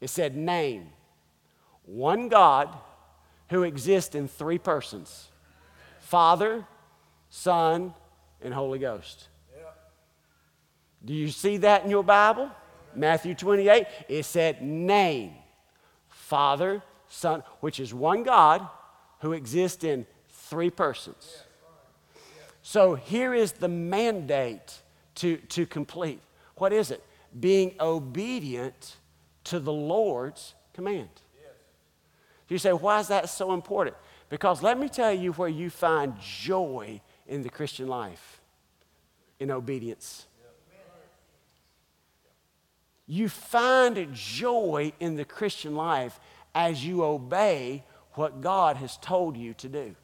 it 0.00 0.10
said 0.10 0.36
name. 0.36 0.88
One 1.84 2.28
God 2.28 2.68
who 3.50 3.62
exists 3.62 4.14
in 4.14 4.28
three 4.28 4.58
persons 4.58 5.28
Father, 6.00 6.66
Son, 7.30 7.94
and 8.42 8.52
Holy 8.52 8.78
Ghost. 8.78 9.28
Do 11.04 11.14
you 11.14 11.28
see 11.28 11.58
that 11.58 11.84
in 11.84 11.90
your 11.90 12.02
Bible? 12.02 12.50
Matthew 12.98 13.34
28, 13.34 13.86
it 14.08 14.24
said 14.24 14.62
name. 14.62 15.32
Father, 16.08 16.82
Son, 17.08 17.42
which 17.60 17.80
is 17.80 17.94
one 17.94 18.22
God 18.22 18.66
who 19.20 19.32
exists 19.32 19.84
in 19.84 20.06
three 20.28 20.70
persons. 20.70 21.44
So 22.62 22.94
here 22.94 23.32
is 23.32 23.52
the 23.52 23.68
mandate 23.68 24.82
to, 25.16 25.36
to 25.36 25.66
complete. 25.66 26.20
What 26.56 26.72
is 26.72 26.90
it? 26.90 27.02
Being 27.38 27.74
obedient 27.80 28.96
to 29.44 29.58
the 29.58 29.72
Lord's 29.72 30.54
command. 30.74 31.08
You 32.48 32.58
say, 32.58 32.72
why 32.72 33.00
is 33.00 33.08
that 33.08 33.28
so 33.28 33.52
important? 33.52 33.96
Because 34.30 34.62
let 34.62 34.78
me 34.78 34.88
tell 34.88 35.12
you 35.12 35.32
where 35.32 35.48
you 35.48 35.70
find 35.70 36.14
joy 36.20 37.00
in 37.26 37.42
the 37.42 37.50
Christian 37.50 37.88
life 37.88 38.40
in 39.38 39.50
obedience. 39.50 40.27
You 43.08 43.30
find 43.30 44.12
joy 44.12 44.92
in 45.00 45.16
the 45.16 45.24
Christian 45.24 45.74
life 45.74 46.20
as 46.54 46.84
you 46.84 47.02
obey 47.02 47.82
what 48.12 48.42
God 48.42 48.76
has 48.76 48.98
told 48.98 49.36
you 49.36 49.54
to 49.54 49.68
do. 49.68 49.96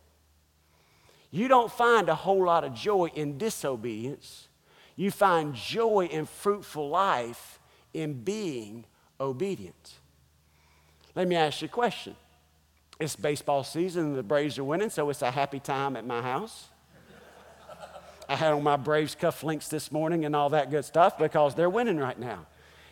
You 1.30 1.46
don't 1.48 1.70
find 1.70 2.08
a 2.08 2.14
whole 2.14 2.44
lot 2.44 2.64
of 2.64 2.74
joy 2.74 3.10
in 3.14 3.36
disobedience. 3.36 4.48
You 4.96 5.10
find 5.10 5.54
joy 5.54 6.08
in 6.10 6.24
fruitful 6.24 6.88
life 6.88 7.58
in 7.92 8.22
being 8.22 8.86
obedient. 9.20 9.94
Let 11.14 11.28
me 11.28 11.36
ask 11.36 11.60
you 11.60 11.66
a 11.66 11.68
question 11.68 12.16
it's 13.00 13.16
baseball 13.16 13.64
season 13.64 14.14
the 14.14 14.22
Braves 14.22 14.58
are 14.58 14.64
winning, 14.64 14.88
so 14.88 15.10
it's 15.10 15.22
a 15.22 15.30
happy 15.30 15.60
time 15.60 15.96
at 15.96 16.06
my 16.06 16.22
house. 16.22 16.68
I 18.28 18.36
had 18.36 18.52
on 18.52 18.62
my 18.62 18.76
Braves 18.76 19.14
cufflinks 19.14 19.68
this 19.68 19.92
morning 19.92 20.24
and 20.24 20.34
all 20.34 20.48
that 20.50 20.70
good 20.70 20.84
stuff 20.84 21.18
because 21.18 21.54
they're 21.54 21.68
winning 21.68 21.98
right 21.98 22.18
now. 22.18 22.46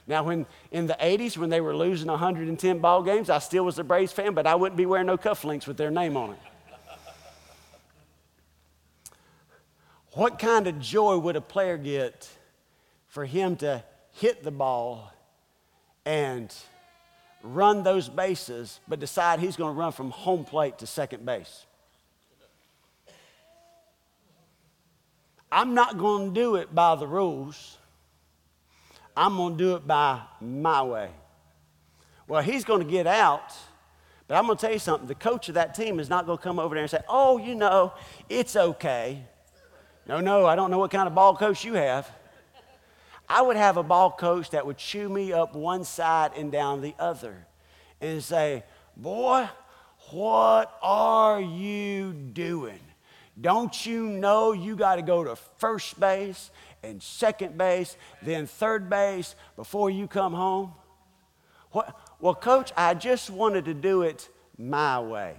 Now, 0.07 0.25
when 0.25 0.47
in 0.71 0.87
the 0.87 0.97
80s, 1.01 1.37
when 1.37 1.51
they 1.51 1.61
were 1.61 1.77
losing 1.77 2.09
110 2.09 2.79
ball 2.81 3.03
games, 3.03 3.31
I 3.31 3.39
still 3.39 3.65
was 3.65 3.79
a 3.79 3.85
Braves 3.85 4.13
fan, 4.13 4.35
but 4.35 4.47
I 4.47 4.55
wouldn't 4.55 4.77
be 4.77 4.87
wearing 4.87 5.07
no 5.07 5.17
cufflinks 5.17 5.67
with 5.67 5.77
their 5.77 5.91
name 5.91 6.17
on 6.17 6.31
it. 6.31 6.39
what 10.15 10.39
kind 10.39 10.67
of 10.67 10.79
joy 10.79 11.17
would 11.17 11.37
a 11.37 11.41
player 11.41 11.79
get 11.79 12.29
for 13.09 13.25
him 13.25 13.57
to 13.57 13.83
hit 14.13 14.43
the 14.43 14.51
ball 14.51 15.13
and 16.05 16.55
run 17.43 17.83
those 17.83 18.09
bases, 18.09 18.81
but 18.87 19.01
decide 19.01 19.41
he's 19.41 19.57
going 19.57 19.75
to 19.75 19.79
run 19.79 19.93
from 19.93 20.11
home 20.11 20.45
plate 20.45 20.79
to 20.79 20.87
second 20.87 21.25
base. 21.25 21.67
I'm 25.51 25.75
not 25.75 25.99
going 25.99 26.29
to 26.29 26.41
do 26.41 26.57
it 26.57 26.75
by 26.75 26.95
the 26.95 27.07
rules. 27.07 27.79
I'm 29.17 29.37
going 29.37 29.57
to 29.57 29.59
do 29.59 29.77
it 29.77 29.87
by 29.87 30.21
my 30.41 30.83
way. 30.83 31.11
Well, 32.27 32.43
he's 32.43 32.65
going 32.65 32.85
to 32.85 32.91
get 32.91 33.07
out, 33.07 33.53
but 34.27 34.37
I'm 34.37 34.47
going 34.47 34.57
to 34.57 34.61
tell 34.61 34.73
you 34.73 34.79
something. 34.79 35.07
The 35.07 35.15
coach 35.15 35.49
of 35.49 35.55
that 35.55 35.75
team 35.75 36.01
is 36.01 36.09
not 36.09 36.25
going 36.25 36.39
to 36.39 36.45
come 36.45 36.59
over 36.59 36.75
there 36.75 36.83
and 36.83 36.91
say, 36.91 37.03
oh, 37.09 37.39
you 37.39 37.55
know, 37.55 37.93
it's 38.29 38.57
okay. 38.57 39.25
No, 40.07 40.21
no, 40.21 40.47
I 40.47 40.57
don't 40.57 40.71
know 40.71 40.79
what 40.79 40.91
kind 40.91 41.07
of 41.07 41.15
ball 41.15 41.37
coach 41.37 41.65
you 41.65 41.75
have. 41.75 42.11
I 43.29 43.43
would 43.43 43.57
have 43.57 43.77
a 43.77 43.83
ball 43.83 44.11
coach 44.11 44.51
that 44.51 44.67
would 44.67 44.77
chew 44.77 45.09
me 45.09 45.33
up 45.33 45.55
one 45.55 45.85
side 45.85 46.33
and 46.37 46.51
down 46.51 46.81
the 46.81 46.95
other 46.99 47.47
and 48.01 48.23
say, 48.23 48.65
Boy, 48.97 49.49
what 50.11 50.79
are 50.83 51.41
you 51.41 52.13
doing? 52.13 52.81
Don't 53.41 53.87
you 53.87 54.03
know 54.03 54.53
you 54.53 54.77
got 54.77 54.97
to 54.97 55.03
go 55.03 55.25
to 55.25 55.37
first 55.37 55.99
base 55.99 56.51
and 56.83 57.03
second 57.03 57.57
base, 57.57 57.97
then 58.23 58.47
third 58.47 58.91
base 58.91 59.35
before 59.57 59.91
you 59.91 60.07
come 60.07 60.33
home? 60.33 60.73
What? 61.71 61.99
Well, 62.21 62.35
coach, 62.35 62.73
I 62.77 62.95
just 62.95 63.31
wanted 63.31 63.65
to 63.65 63.75
do 63.75 64.03
it 64.03 64.29
my 64.57 65.01
way. 65.01 65.35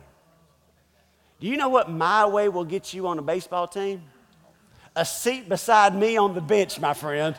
Do 1.40 1.48
you 1.48 1.58
know 1.58 1.70
what 1.70 1.90
my 1.90 2.26
way 2.26 2.50
will 2.50 2.66
get 2.66 2.94
you 2.94 3.08
on 3.08 3.20
a 3.20 3.22
baseball 3.22 3.68
team? 3.68 4.02
A 4.96 5.06
seat 5.06 5.50
beside 5.50 5.96
me 5.96 6.18
on 6.18 6.34
the 6.34 6.42
bench, 6.42 6.80
my 6.80 6.94
friend. 6.94 7.36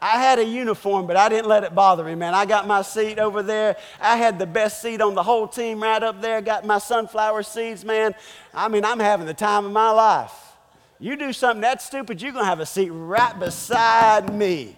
I 0.00 0.18
had 0.18 0.38
a 0.38 0.44
uniform, 0.44 1.06
but 1.06 1.16
I 1.16 1.28
didn't 1.28 1.48
let 1.48 1.64
it 1.64 1.74
bother 1.74 2.04
me, 2.04 2.14
man. 2.14 2.32
I 2.32 2.46
got 2.46 2.66
my 2.68 2.82
seat 2.82 3.18
over 3.18 3.42
there. 3.42 3.76
I 4.00 4.16
had 4.16 4.38
the 4.38 4.46
best 4.46 4.80
seat 4.80 5.00
on 5.00 5.14
the 5.14 5.22
whole 5.22 5.48
team 5.48 5.82
right 5.82 6.02
up 6.02 6.20
there. 6.20 6.40
Got 6.40 6.64
my 6.64 6.78
sunflower 6.78 7.42
seeds, 7.42 7.84
man. 7.84 8.14
I 8.54 8.68
mean, 8.68 8.84
I'm 8.84 9.00
having 9.00 9.26
the 9.26 9.34
time 9.34 9.66
of 9.66 9.72
my 9.72 9.90
life. 9.90 10.47
You 11.00 11.16
do 11.16 11.32
something 11.32 11.60
that 11.60 11.80
stupid, 11.80 12.20
you're 12.20 12.32
going 12.32 12.44
to 12.44 12.48
have 12.48 12.60
a 12.60 12.66
seat 12.66 12.90
right 12.90 13.38
beside 13.38 14.34
me. 14.34 14.76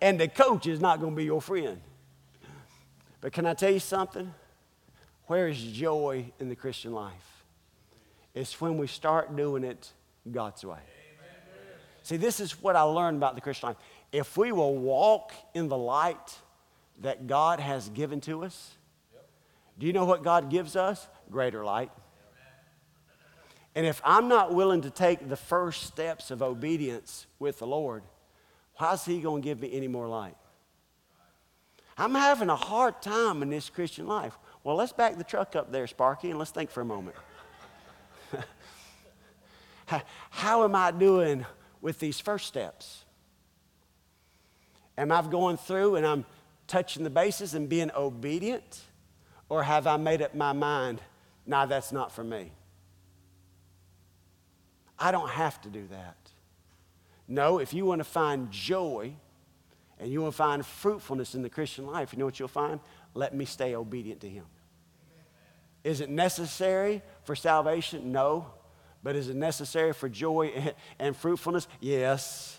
And 0.00 0.18
the 0.18 0.28
coach 0.28 0.66
is 0.66 0.80
not 0.80 1.00
going 1.00 1.12
to 1.12 1.16
be 1.16 1.24
your 1.24 1.42
friend. 1.42 1.80
But 3.20 3.32
can 3.32 3.46
I 3.46 3.54
tell 3.54 3.70
you 3.70 3.78
something? 3.78 4.32
Where 5.26 5.46
is 5.46 5.62
joy 5.62 6.32
in 6.40 6.48
the 6.48 6.56
Christian 6.56 6.92
life? 6.92 7.44
It's 8.34 8.60
when 8.60 8.78
we 8.78 8.86
start 8.86 9.36
doing 9.36 9.62
it 9.62 9.92
God's 10.30 10.64
way. 10.64 10.78
See, 12.02 12.16
this 12.16 12.40
is 12.40 12.60
what 12.62 12.76
I 12.76 12.82
learned 12.82 13.18
about 13.18 13.34
the 13.34 13.40
Christian 13.40 13.68
life. 13.68 13.76
If 14.10 14.36
we 14.36 14.50
will 14.50 14.74
walk 14.74 15.32
in 15.54 15.68
the 15.68 15.76
light 15.76 16.38
that 17.00 17.26
God 17.26 17.60
has 17.60 17.88
given 17.90 18.20
to 18.22 18.44
us, 18.44 18.72
do 19.78 19.86
you 19.86 19.92
know 19.92 20.04
what 20.04 20.24
God 20.24 20.50
gives 20.50 20.76
us? 20.76 21.06
Greater 21.30 21.64
light. 21.64 21.90
And 23.74 23.86
if 23.86 24.00
I'm 24.04 24.28
not 24.28 24.52
willing 24.52 24.82
to 24.82 24.90
take 24.90 25.28
the 25.28 25.36
first 25.36 25.84
steps 25.84 26.30
of 26.30 26.42
obedience 26.42 27.26
with 27.38 27.58
the 27.60 27.66
Lord, 27.66 28.02
how's 28.76 29.04
He 29.04 29.20
going 29.20 29.42
to 29.42 29.44
give 29.46 29.60
me 29.60 29.70
any 29.72 29.88
more 29.88 30.08
light? 30.08 30.36
I'm 31.96 32.14
having 32.14 32.48
a 32.48 32.56
hard 32.56 33.02
time 33.02 33.42
in 33.42 33.50
this 33.50 33.68
Christian 33.68 34.06
life. 34.06 34.38
Well, 34.64 34.76
let's 34.76 34.92
back 34.92 35.18
the 35.18 35.24
truck 35.24 35.54
up 35.54 35.70
there, 35.70 35.86
Sparky, 35.86 36.30
and 36.30 36.38
let's 36.38 36.50
think 36.50 36.70
for 36.70 36.80
a 36.80 36.84
moment. 36.84 37.16
How 40.30 40.64
am 40.64 40.74
I 40.74 40.90
doing 40.92 41.44
with 41.80 41.98
these 41.98 42.18
first 42.18 42.46
steps? 42.46 43.04
Am 44.96 45.12
I 45.12 45.22
going 45.22 45.56
through 45.56 45.96
and 45.96 46.06
I'm 46.06 46.24
touching 46.66 47.04
the 47.04 47.10
bases 47.10 47.54
and 47.54 47.68
being 47.68 47.90
obedient? 47.94 48.82
Or 49.48 49.62
have 49.62 49.86
I 49.86 49.96
made 49.96 50.22
up 50.22 50.34
my 50.34 50.52
mind, 50.52 51.00
nah, 51.44 51.66
that's 51.66 51.92
not 51.92 52.12
for 52.12 52.24
me? 52.24 52.52
I 55.00 55.10
don't 55.10 55.30
have 55.30 55.60
to 55.62 55.70
do 55.70 55.86
that. 55.90 56.16
No, 57.26 57.58
if 57.58 57.72
you 57.72 57.86
want 57.86 58.00
to 58.00 58.04
find 58.04 58.50
joy 58.50 59.14
and 59.98 60.12
you 60.12 60.20
want 60.20 60.34
to 60.34 60.36
find 60.36 60.64
fruitfulness 60.64 61.34
in 61.34 61.42
the 61.42 61.48
Christian 61.48 61.86
life, 61.86 62.12
you 62.12 62.18
know 62.18 62.26
what 62.26 62.38
you'll 62.38 62.48
find? 62.48 62.80
Let 63.14 63.34
me 63.34 63.46
stay 63.46 63.74
obedient 63.74 64.20
to 64.20 64.28
Him. 64.28 64.44
Is 65.82 66.00
it 66.02 66.10
necessary 66.10 67.02
for 67.24 67.34
salvation? 67.34 68.12
No. 68.12 68.46
But 69.02 69.16
is 69.16 69.30
it 69.30 69.36
necessary 69.36 69.94
for 69.94 70.10
joy 70.10 70.74
and 70.98 71.16
fruitfulness? 71.16 71.66
Yes. 71.80 72.58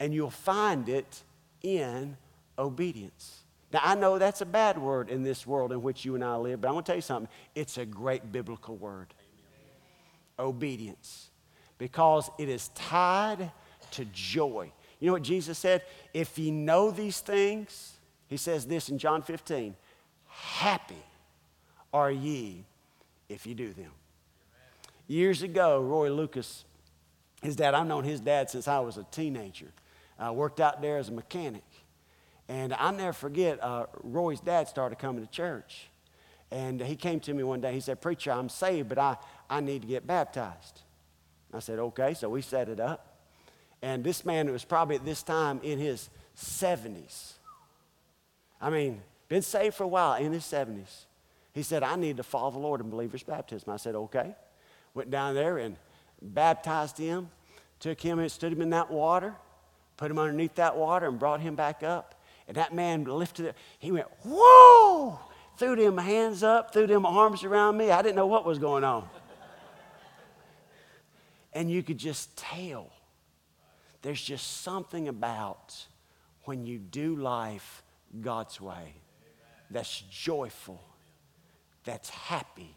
And 0.00 0.12
you'll 0.12 0.30
find 0.30 0.88
it 0.88 1.22
in 1.62 2.16
obedience. 2.58 3.44
Now, 3.72 3.80
I 3.82 3.94
know 3.94 4.18
that's 4.18 4.40
a 4.40 4.46
bad 4.46 4.78
word 4.78 5.10
in 5.10 5.22
this 5.22 5.46
world 5.46 5.70
in 5.70 5.82
which 5.82 6.04
you 6.04 6.14
and 6.14 6.24
I 6.24 6.36
live, 6.36 6.60
but 6.60 6.68
I'm 6.68 6.74
going 6.74 6.84
to 6.84 6.86
tell 6.86 6.96
you 6.96 7.02
something. 7.02 7.28
It's 7.54 7.78
a 7.78 7.86
great 7.86 8.32
biblical 8.32 8.76
word 8.76 9.14
obedience 10.38 11.30
because 11.78 12.30
it 12.38 12.48
is 12.48 12.68
tied 12.68 13.50
to 13.92 14.04
joy. 14.06 14.70
You 15.00 15.08
know 15.08 15.12
what 15.12 15.22
Jesus 15.22 15.58
said? 15.58 15.82
If 16.14 16.38
you 16.38 16.52
know 16.52 16.90
these 16.90 17.20
things, 17.20 17.92
he 18.28 18.36
says 18.36 18.66
this 18.66 18.88
in 18.88 18.98
John 18.98 19.22
15 19.22 19.74
happy 20.36 21.02
are 21.92 22.10
ye 22.10 22.64
if 23.28 23.46
you 23.46 23.54
do 23.54 23.72
them. 23.72 23.90
Years 25.06 25.42
ago, 25.42 25.80
Roy 25.80 26.10
Lucas, 26.10 26.64
his 27.42 27.56
dad, 27.56 27.74
I've 27.74 27.86
known 27.86 28.04
his 28.04 28.20
dad 28.20 28.50
since 28.50 28.68
I 28.68 28.80
was 28.80 28.96
a 28.96 29.04
teenager. 29.04 29.68
I 30.18 30.30
worked 30.30 30.60
out 30.60 30.82
there 30.82 30.98
as 30.98 31.08
a 31.08 31.12
mechanic. 31.12 31.64
And 32.48 32.74
I'll 32.74 32.92
never 32.92 33.12
forget, 33.12 33.62
uh, 33.62 33.86
Roy's 34.02 34.40
dad 34.40 34.68
started 34.68 34.98
coming 34.98 35.24
to 35.24 35.30
church. 35.30 35.88
And 36.50 36.80
he 36.80 36.96
came 36.96 37.18
to 37.20 37.34
me 37.34 37.42
one 37.42 37.60
day. 37.60 37.72
He 37.72 37.80
said, 37.80 38.00
Preacher, 38.00 38.30
I'm 38.30 38.48
saved, 38.48 38.88
but 38.88 38.98
I, 38.98 39.16
I 39.50 39.60
need 39.60 39.82
to 39.82 39.88
get 39.88 40.06
baptized. 40.06 40.82
I 41.56 41.60
said, 41.60 41.78
Okay. 41.78 42.14
So 42.14 42.28
we 42.28 42.42
set 42.42 42.68
it 42.68 42.80
up. 42.80 43.16
And 43.82 44.02
this 44.02 44.24
man 44.24 44.50
was 44.50 44.64
probably 44.64 44.96
at 44.96 45.04
this 45.04 45.22
time 45.22 45.60
in 45.62 45.78
his 45.78 46.08
70s. 46.36 47.34
I 48.60 48.70
mean, 48.70 49.02
been 49.28 49.42
saved 49.42 49.74
for 49.74 49.84
a 49.84 49.88
while 49.88 50.14
in 50.14 50.32
his 50.32 50.44
70s. 50.44 51.04
He 51.52 51.62
said, 51.62 51.82
I 51.82 51.96
need 51.96 52.16
to 52.18 52.22
follow 52.22 52.50
the 52.50 52.58
Lord 52.58 52.80
in 52.80 52.90
believer's 52.90 53.22
baptism. 53.22 53.72
I 53.72 53.76
said, 53.76 53.94
Okay. 53.94 54.34
Went 54.94 55.10
down 55.10 55.34
there 55.34 55.58
and 55.58 55.76
baptized 56.22 56.96
him, 56.96 57.28
took 57.80 58.00
him 58.00 58.18
and 58.18 58.32
stood 58.32 58.52
him 58.52 58.62
in 58.62 58.70
that 58.70 58.90
water, 58.90 59.34
put 59.96 60.10
him 60.10 60.18
underneath 60.18 60.54
that 60.54 60.76
water, 60.76 61.06
and 61.06 61.18
brought 61.18 61.40
him 61.40 61.54
back 61.54 61.82
up. 61.82 62.14
And 62.48 62.56
that 62.56 62.74
man 62.74 63.04
lifted 63.04 63.46
it. 63.46 63.56
He 63.78 63.92
went, 63.92 64.06
Whoa! 64.24 65.18
Threw 65.58 65.74
them 65.76 65.96
hands 65.96 66.42
up, 66.42 66.72
threw 66.72 66.86
them 66.86 67.06
arms 67.06 67.42
around 67.42 67.78
me. 67.78 67.90
I 67.90 68.02
didn't 68.02 68.16
know 68.16 68.26
what 68.26 68.44
was 68.44 68.58
going 68.58 68.84
on. 68.84 69.08
And 71.56 71.70
you 71.70 71.82
could 71.82 71.96
just 71.96 72.36
tell 72.36 72.92
there's 74.02 74.22
just 74.22 74.60
something 74.60 75.08
about 75.08 75.74
when 76.44 76.66
you 76.66 76.78
do 76.78 77.16
life 77.16 77.82
God's 78.20 78.60
way 78.60 78.92
that's 79.70 80.02
joyful, 80.10 80.80
that's 81.82 82.10
happy, 82.10 82.74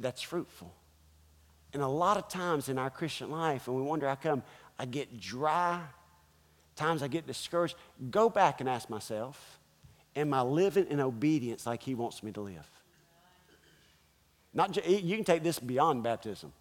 that's 0.00 0.20
fruitful. 0.20 0.74
And 1.72 1.80
a 1.80 1.86
lot 1.86 2.16
of 2.16 2.28
times 2.28 2.68
in 2.68 2.76
our 2.76 2.90
Christian 2.90 3.30
life, 3.30 3.68
and 3.68 3.76
we 3.76 3.82
wonder 3.82 4.08
how 4.08 4.16
come 4.16 4.42
I 4.76 4.84
get 4.84 5.20
dry, 5.20 5.80
times 6.74 7.04
I 7.04 7.08
get 7.08 7.28
discouraged, 7.28 7.76
go 8.10 8.28
back 8.28 8.60
and 8.60 8.68
ask 8.68 8.90
myself, 8.90 9.60
am 10.16 10.34
I 10.34 10.42
living 10.42 10.88
in 10.90 10.98
obedience 10.98 11.66
like 11.66 11.84
He 11.84 11.94
wants 11.94 12.24
me 12.24 12.32
to 12.32 12.40
live? 12.40 12.68
Not 14.52 14.76
you 14.88 15.14
can 15.14 15.24
take 15.24 15.44
this 15.44 15.60
beyond 15.60 16.02
baptism. 16.02 16.52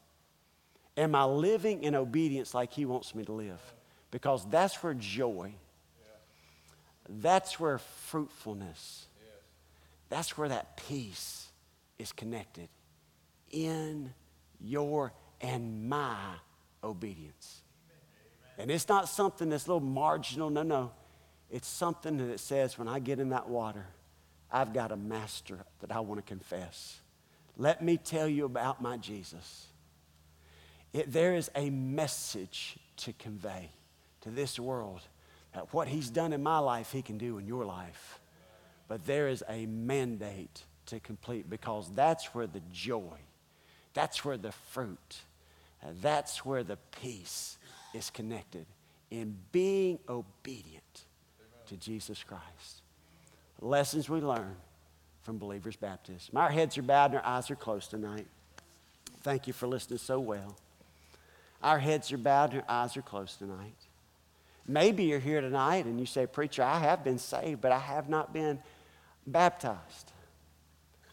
Am 0.98 1.14
I 1.14 1.26
living 1.26 1.84
in 1.84 1.96
obedience 1.96 2.54
like 2.54 2.74
He 2.74 2.86
wants 2.86 3.14
me 3.14 3.24
to 3.26 3.32
live? 3.32 3.62
Because 4.10 4.50
that's 4.50 4.82
where 4.82 4.96
joy, 4.96 5.54
that's 7.08 7.60
where 7.60 7.78
fruitfulness, 7.78 9.06
that's 10.10 10.38
where 10.38 10.50
that 10.50 10.78
peace 10.88 11.48
is 12.00 12.12
connected 12.12 12.70
in 13.52 14.14
your 14.60 15.14
and 15.40 15.88
my 15.88 16.16
obedience. 16.84 17.62
And 18.58 18.72
it's 18.72 18.90
not 18.90 19.08
something 19.08 19.50
that's 19.50 19.68
a 19.68 19.74
little 19.74 19.88
marginal. 19.88 20.50
No, 20.50 20.64
no. 20.64 20.92
It's 21.50 21.68
something 21.68 22.18
that 22.18 22.40
says 22.40 22.78
when 22.78 22.88
I 22.88 23.00
get 23.00 23.20
in 23.20 23.30
that 23.30 23.48
water, 23.48 23.86
I've 24.52 24.74
got 24.74 24.92
a 24.92 24.98
master 24.98 25.60
that 25.80 25.92
I 25.92 26.00
want 26.00 26.20
to 26.20 26.28
confess. 26.28 27.00
Let 27.56 27.82
me 27.82 27.98
tell 27.98 28.28
you 28.28 28.46
about 28.46 28.82
my 28.82 28.98
Jesus. 28.98 29.68
It, 30.94 31.12
there 31.12 31.36
is 31.36 31.52
a 31.56 31.70
message 31.70 32.78
to 32.98 33.14
convey 33.14 33.70
to 34.22 34.30
this 34.30 34.60
world 34.60 35.02
that 35.54 35.74
what 35.74 35.88
he's 35.88 36.10
done 36.10 36.34
in 36.34 36.44
my 36.44 36.60
life, 36.60 36.92
he 36.92 37.02
can 37.02 37.18
do 37.18 37.38
in 37.38 37.48
your 37.48 37.66
life. 37.66 38.20
But 38.88 39.06
there 39.06 39.28
is 39.28 39.44
a 39.50 39.66
mandate 39.66 40.64
to 40.88 41.00
complete 41.00 41.50
because 41.50 41.92
that's 41.94 42.34
where 42.34 42.48
the 42.48 42.62
joy 42.72 43.18
that's 43.98 44.24
where 44.24 44.38
the 44.38 44.52
fruit, 44.52 45.24
that's 46.04 46.46
where 46.46 46.64
the 46.64 46.78
peace 47.02 47.58
is 47.96 48.12
connected 48.12 48.68
in 49.10 49.36
being 49.52 49.98
obedient 50.08 51.06
to 51.66 51.78
Jesus 51.78 52.24
Christ. 52.24 52.84
Lessons 53.60 54.08
we 54.08 54.22
learn 54.22 54.56
from 55.24 55.40
believers' 55.40 55.76
Baptist. 55.76 56.30
Our 56.36 56.52
heads 56.52 56.78
are 56.78 56.84
bowed 56.84 57.06
and 57.06 57.16
our 57.16 57.26
eyes 57.26 57.50
are 57.50 57.56
closed 57.56 57.90
tonight. 57.90 58.28
Thank 59.22 59.48
you 59.48 59.54
for 59.54 59.66
listening 59.66 59.98
so 59.98 60.20
well. 60.20 60.56
Our 61.64 61.80
heads 61.80 62.12
are 62.12 62.18
bowed 62.18 62.54
and 62.54 62.62
our 62.62 62.84
eyes 62.84 62.96
are 62.98 63.02
closed 63.02 63.40
tonight. 63.40 63.76
Maybe 64.68 65.06
you're 65.06 65.20
here 65.20 65.42
tonight 65.42 65.86
and 65.86 66.00
you 66.00 66.06
say, 66.06 66.26
Preacher, 66.26 66.64
I 66.64 66.80
have 66.80 67.04
been 67.04 67.18
saved, 67.18 67.62
but 67.62 67.72
I 67.72 67.80
have 67.80 68.10
not 68.10 68.34
been 68.34 68.60
baptized. 69.26 70.12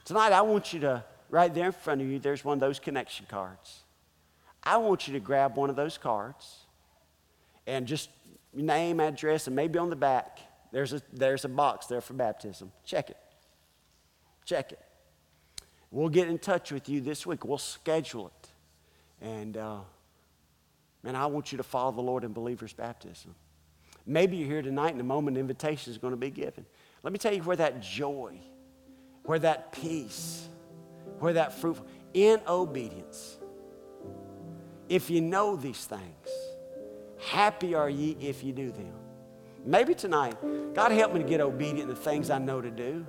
Tonight, 0.04 0.32
I 0.32 0.42
want 0.42 0.72
you 0.72 0.80
to 0.80 1.04
right 1.34 1.52
there 1.52 1.66
in 1.66 1.72
front 1.72 2.00
of 2.00 2.06
you, 2.06 2.18
there's 2.18 2.44
one 2.44 2.58
of 2.58 2.60
those 2.60 2.78
connection 2.78 3.26
cards. 3.28 3.80
I 4.62 4.76
want 4.76 5.08
you 5.08 5.14
to 5.14 5.20
grab 5.20 5.56
one 5.56 5.68
of 5.68 5.76
those 5.76 5.98
cards 5.98 6.60
and 7.66 7.86
just 7.86 8.08
name, 8.52 9.00
address, 9.00 9.46
and 9.46 9.56
maybe 9.56 9.78
on 9.78 9.90
the 9.90 9.96
back, 9.96 10.38
there's 10.70 10.92
a, 10.92 11.02
there's 11.12 11.44
a 11.44 11.48
box 11.48 11.86
there 11.86 12.00
for 12.00 12.14
baptism. 12.14 12.70
Check 12.84 13.10
it. 13.10 13.16
Check 14.44 14.72
it. 14.72 14.80
We'll 15.90 16.08
get 16.08 16.28
in 16.28 16.38
touch 16.38 16.70
with 16.70 16.88
you 16.88 17.00
this 17.00 17.26
week. 17.26 17.44
We'll 17.44 17.58
schedule 17.58 18.28
it. 18.28 18.48
And, 19.26 19.56
uh, 19.56 19.80
man, 21.04 21.14
I 21.14 21.26
want 21.26 21.52
you 21.52 21.58
to 21.58 21.62
follow 21.62 21.92
the 21.92 22.00
Lord 22.00 22.24
in 22.24 22.32
believer's 22.32 22.72
baptism. 22.72 23.34
Maybe 24.06 24.38
you're 24.38 24.48
here 24.48 24.62
tonight 24.62 24.90
and 24.90 24.98
the 24.98 25.04
moment 25.04 25.36
invitation 25.36 25.92
is 25.92 25.98
going 25.98 26.12
to 26.12 26.18
be 26.18 26.30
given. 26.30 26.64
Let 27.02 27.12
me 27.12 27.18
tell 27.18 27.32
you 27.32 27.42
where 27.42 27.56
that 27.56 27.80
joy, 27.80 28.38
where 29.24 29.38
that 29.38 29.72
peace, 29.72 30.48
where 31.18 31.34
that 31.34 31.52
fruit, 31.52 31.78
in 32.14 32.40
obedience. 32.48 33.36
If 34.88 35.10
you 35.10 35.20
know 35.20 35.56
these 35.56 35.84
things, 35.84 36.28
happy 37.18 37.74
are 37.74 37.90
ye 37.90 38.16
if 38.20 38.42
you 38.42 38.52
do 38.52 38.70
them. 38.70 38.94
Maybe 39.64 39.94
tonight, 39.94 40.36
God 40.74 40.92
help 40.92 41.12
me 41.12 41.22
to 41.22 41.28
get 41.28 41.40
obedient 41.40 41.88
the 41.88 41.96
things 41.96 42.30
I 42.30 42.38
know 42.38 42.60
to 42.60 42.70
do. 42.70 43.06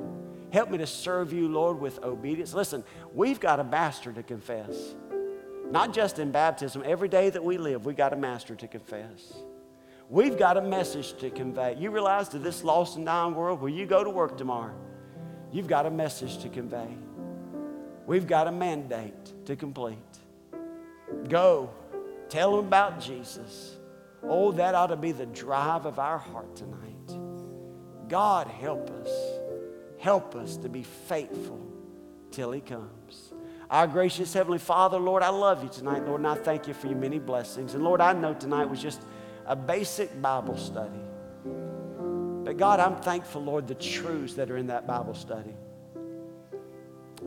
Help 0.52 0.70
me 0.70 0.78
to 0.78 0.88
serve 0.88 1.34
you, 1.34 1.50
Lord, 1.50 1.80
with 1.80 2.02
obedience. 2.04 2.54
Listen, 2.54 2.84
we've 3.14 3.40
got 3.40 3.60
a 3.60 3.64
bastard 3.64 4.16
to 4.16 4.24
confess. 4.24 4.96
Not 5.72 5.94
just 5.94 6.20
in 6.20 6.32
baptism, 6.32 6.84
every 6.86 7.08
day 7.08 7.30
that 7.30 7.44
we 7.44 7.58
live, 7.58 7.86
we've 7.86 7.98
got 7.98 8.14
a 8.14 8.16
master 8.16 8.56
to 8.56 8.68
confess. 8.68 9.34
We've 10.10 10.38
got 10.38 10.58
a 10.58 10.62
message 10.62 11.18
to 11.18 11.30
convey. 11.32 11.76
You 11.80 11.90
realize 11.90 12.30
to 12.30 12.40
this 12.40 12.64
lost 12.64 12.96
and 12.96 13.06
dying 13.06 13.34
world 13.34 13.62
where 13.62 13.72
you 13.72 13.86
go 13.86 14.04
to 14.04 14.10
work 14.10 14.38
tomorrow, 14.38 14.76
you've 15.52 15.68
got 15.68 15.86
a 15.86 15.92
message 15.92 16.38
to 16.40 16.50
convey. 16.50 16.88
we've 18.06 18.28
got 18.28 18.48
a 18.48 18.52
mandate 18.52 19.46
to 19.46 19.56
complete. 19.56 19.98
Go, 21.28 21.72
tell 22.30 22.56
them 22.56 22.68
about 22.68 23.00
Jesus. 23.00 23.78
Oh, 24.22 24.52
that 24.54 24.76
ought 24.76 24.88
to 24.88 24.96
be 24.96 25.12
the 25.12 25.26
drive 25.26 25.86
of 25.86 25.98
our 26.00 26.18
heart 26.18 26.56
tonight. 26.56 28.08
God, 28.08 28.48
help 28.48 28.90
us. 28.92 29.10
Help 29.98 30.36
us 30.36 30.58
to 30.58 30.70
be 30.70 30.84
faithful 30.84 31.60
till 32.32 32.52
He 32.52 32.62
comes. 32.62 33.05
Our 33.70 33.88
gracious 33.88 34.32
Heavenly 34.32 34.60
Father, 34.60 35.00
Lord, 35.00 35.24
I 35.24 35.30
love 35.30 35.64
you 35.64 35.70
tonight, 35.70 36.06
Lord, 36.06 36.22
and 36.22 36.28
I 36.28 36.36
thank 36.36 36.68
you 36.68 36.74
for 36.74 36.88
your 36.88 36.98
many 36.98 37.18
blessings. 37.18 37.74
And 37.74 37.84
Lord, 37.84 38.00
I 38.00 38.14
know 38.14 38.34
tonight 38.34 38.66
was 38.66 38.82
just 38.82 39.02
a 39.48 39.56
basic 39.56 40.22
Bible 40.22 40.58
study. 40.58 41.00
But 42.44 42.58
God, 42.58 42.80
I'm 42.80 42.98
thankful, 42.98 43.44
Lord, 43.44 43.68
the 43.68 43.76
truths 43.76 44.36
that 44.36 44.52
are 44.52 44.58
in 44.58 44.68
that 44.68 44.86
Bible 44.86 45.16
study. 45.16 45.56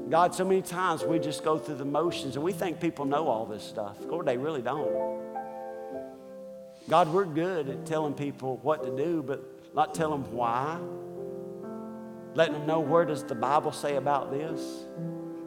God, 0.09 0.35
so 0.35 0.44
many 0.44 0.62
times 0.62 1.03
we 1.05 1.18
just 1.18 1.42
go 1.42 1.59
through 1.59 1.74
the 1.74 1.85
motions 1.85 2.37
and 2.37 2.44
we 2.44 2.53
think 2.53 2.81
people 2.81 3.05
know 3.05 3.27
all 3.27 3.44
this 3.44 3.64
stuff. 3.64 3.96
Lord, 4.03 4.27
they 4.27 4.37
really 4.37 4.62
don't. 4.62 5.27
God, 6.88 7.12
we're 7.12 7.24
good 7.24 7.68
at 7.68 7.85
telling 7.85 8.14
people 8.14 8.59
what 8.62 8.85
to 8.85 8.96
do, 8.96 9.22
but 9.22 9.42
not 9.74 9.92
telling 9.94 10.22
them 10.22 10.33
why. 10.33 10.79
Letting 12.35 12.55
them 12.55 12.66
know 12.66 12.81
where 12.81 13.05
does 13.05 13.24
the 13.24 13.35
Bible 13.35 13.72
say 13.72 13.96
about 13.96 14.31
this. 14.31 14.85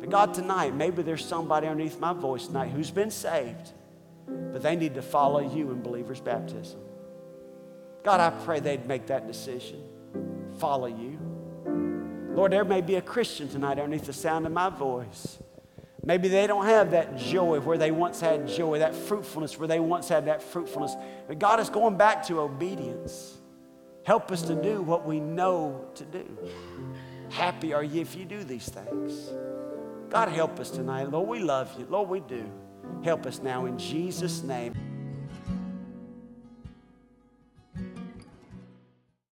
But 0.02 0.10
God, 0.10 0.34
tonight, 0.34 0.74
maybe 0.74 1.04
there's 1.04 1.24
somebody 1.24 1.68
underneath 1.68 2.00
my 2.00 2.12
voice 2.12 2.48
tonight 2.48 2.70
who's 2.70 2.90
been 2.90 3.12
saved, 3.12 3.72
but 4.28 4.64
they 4.64 4.76
need 4.76 4.96
to 4.96 5.02
follow 5.04 5.40
you 5.40 5.70
in 5.70 5.84
believer's 5.84 6.20
baptism. 6.20 6.80
God, 8.04 8.20
I 8.20 8.32
pray 8.44 8.60
they'd 8.60 8.88
make 8.88 9.06
that 9.08 9.28
decision, 9.28 9.84
follow 10.58 10.88
you. 10.88 11.20
Lord, 12.36 12.52
there 12.52 12.66
may 12.66 12.82
be 12.82 12.96
a 12.96 13.02
Christian 13.02 13.48
tonight 13.48 13.78
underneath 13.78 14.08
the 14.08 14.14
sound 14.14 14.48
of 14.48 14.52
my 14.52 14.70
voice. 14.70 15.38
Maybe 16.04 16.30
they 16.30 16.48
don't 16.48 16.66
have 16.66 16.92
that 16.92 17.16
joy 17.18 17.60
where 17.60 17.78
they 17.78 17.92
once 17.92 18.20
had 18.20 18.48
joy, 18.48 18.80
that 18.80 18.96
fruitfulness 18.96 19.60
where 19.60 19.68
they 19.68 19.80
once 19.80 20.10
had 20.10 20.26
that 20.26 20.42
fruitfulness. 20.42 20.96
But 21.28 21.38
God 21.38 21.60
is 21.60 21.70
going 21.70 21.96
back 21.98 22.26
to 22.26 22.40
obedience. 22.40 23.38
Help 24.04 24.32
us 24.32 24.42
to 24.44 24.56
do 24.56 24.82
what 24.82 25.06
we 25.06 25.20
know 25.20 25.86
to 25.94 26.06
do. 26.06 26.26
Happy 27.30 27.72
are 27.72 27.84
you 27.84 28.02
if 28.02 28.16
you 28.16 28.26
do 28.26 28.44
these 28.44 28.68
things. 28.68 29.30
God, 30.12 30.28
help 30.28 30.60
us 30.60 30.69
tonight. 30.69 31.10
Lord, 31.10 31.30
we 31.30 31.39
love 31.39 31.74
you. 31.80 31.88
Lord, 31.89 32.10
we 32.10 32.19
do. 32.19 32.43
Help 33.02 33.26
us 33.26 33.41
now 33.41 33.65
in 33.65 33.78
Jesus' 33.78 34.43
name. 34.43 34.74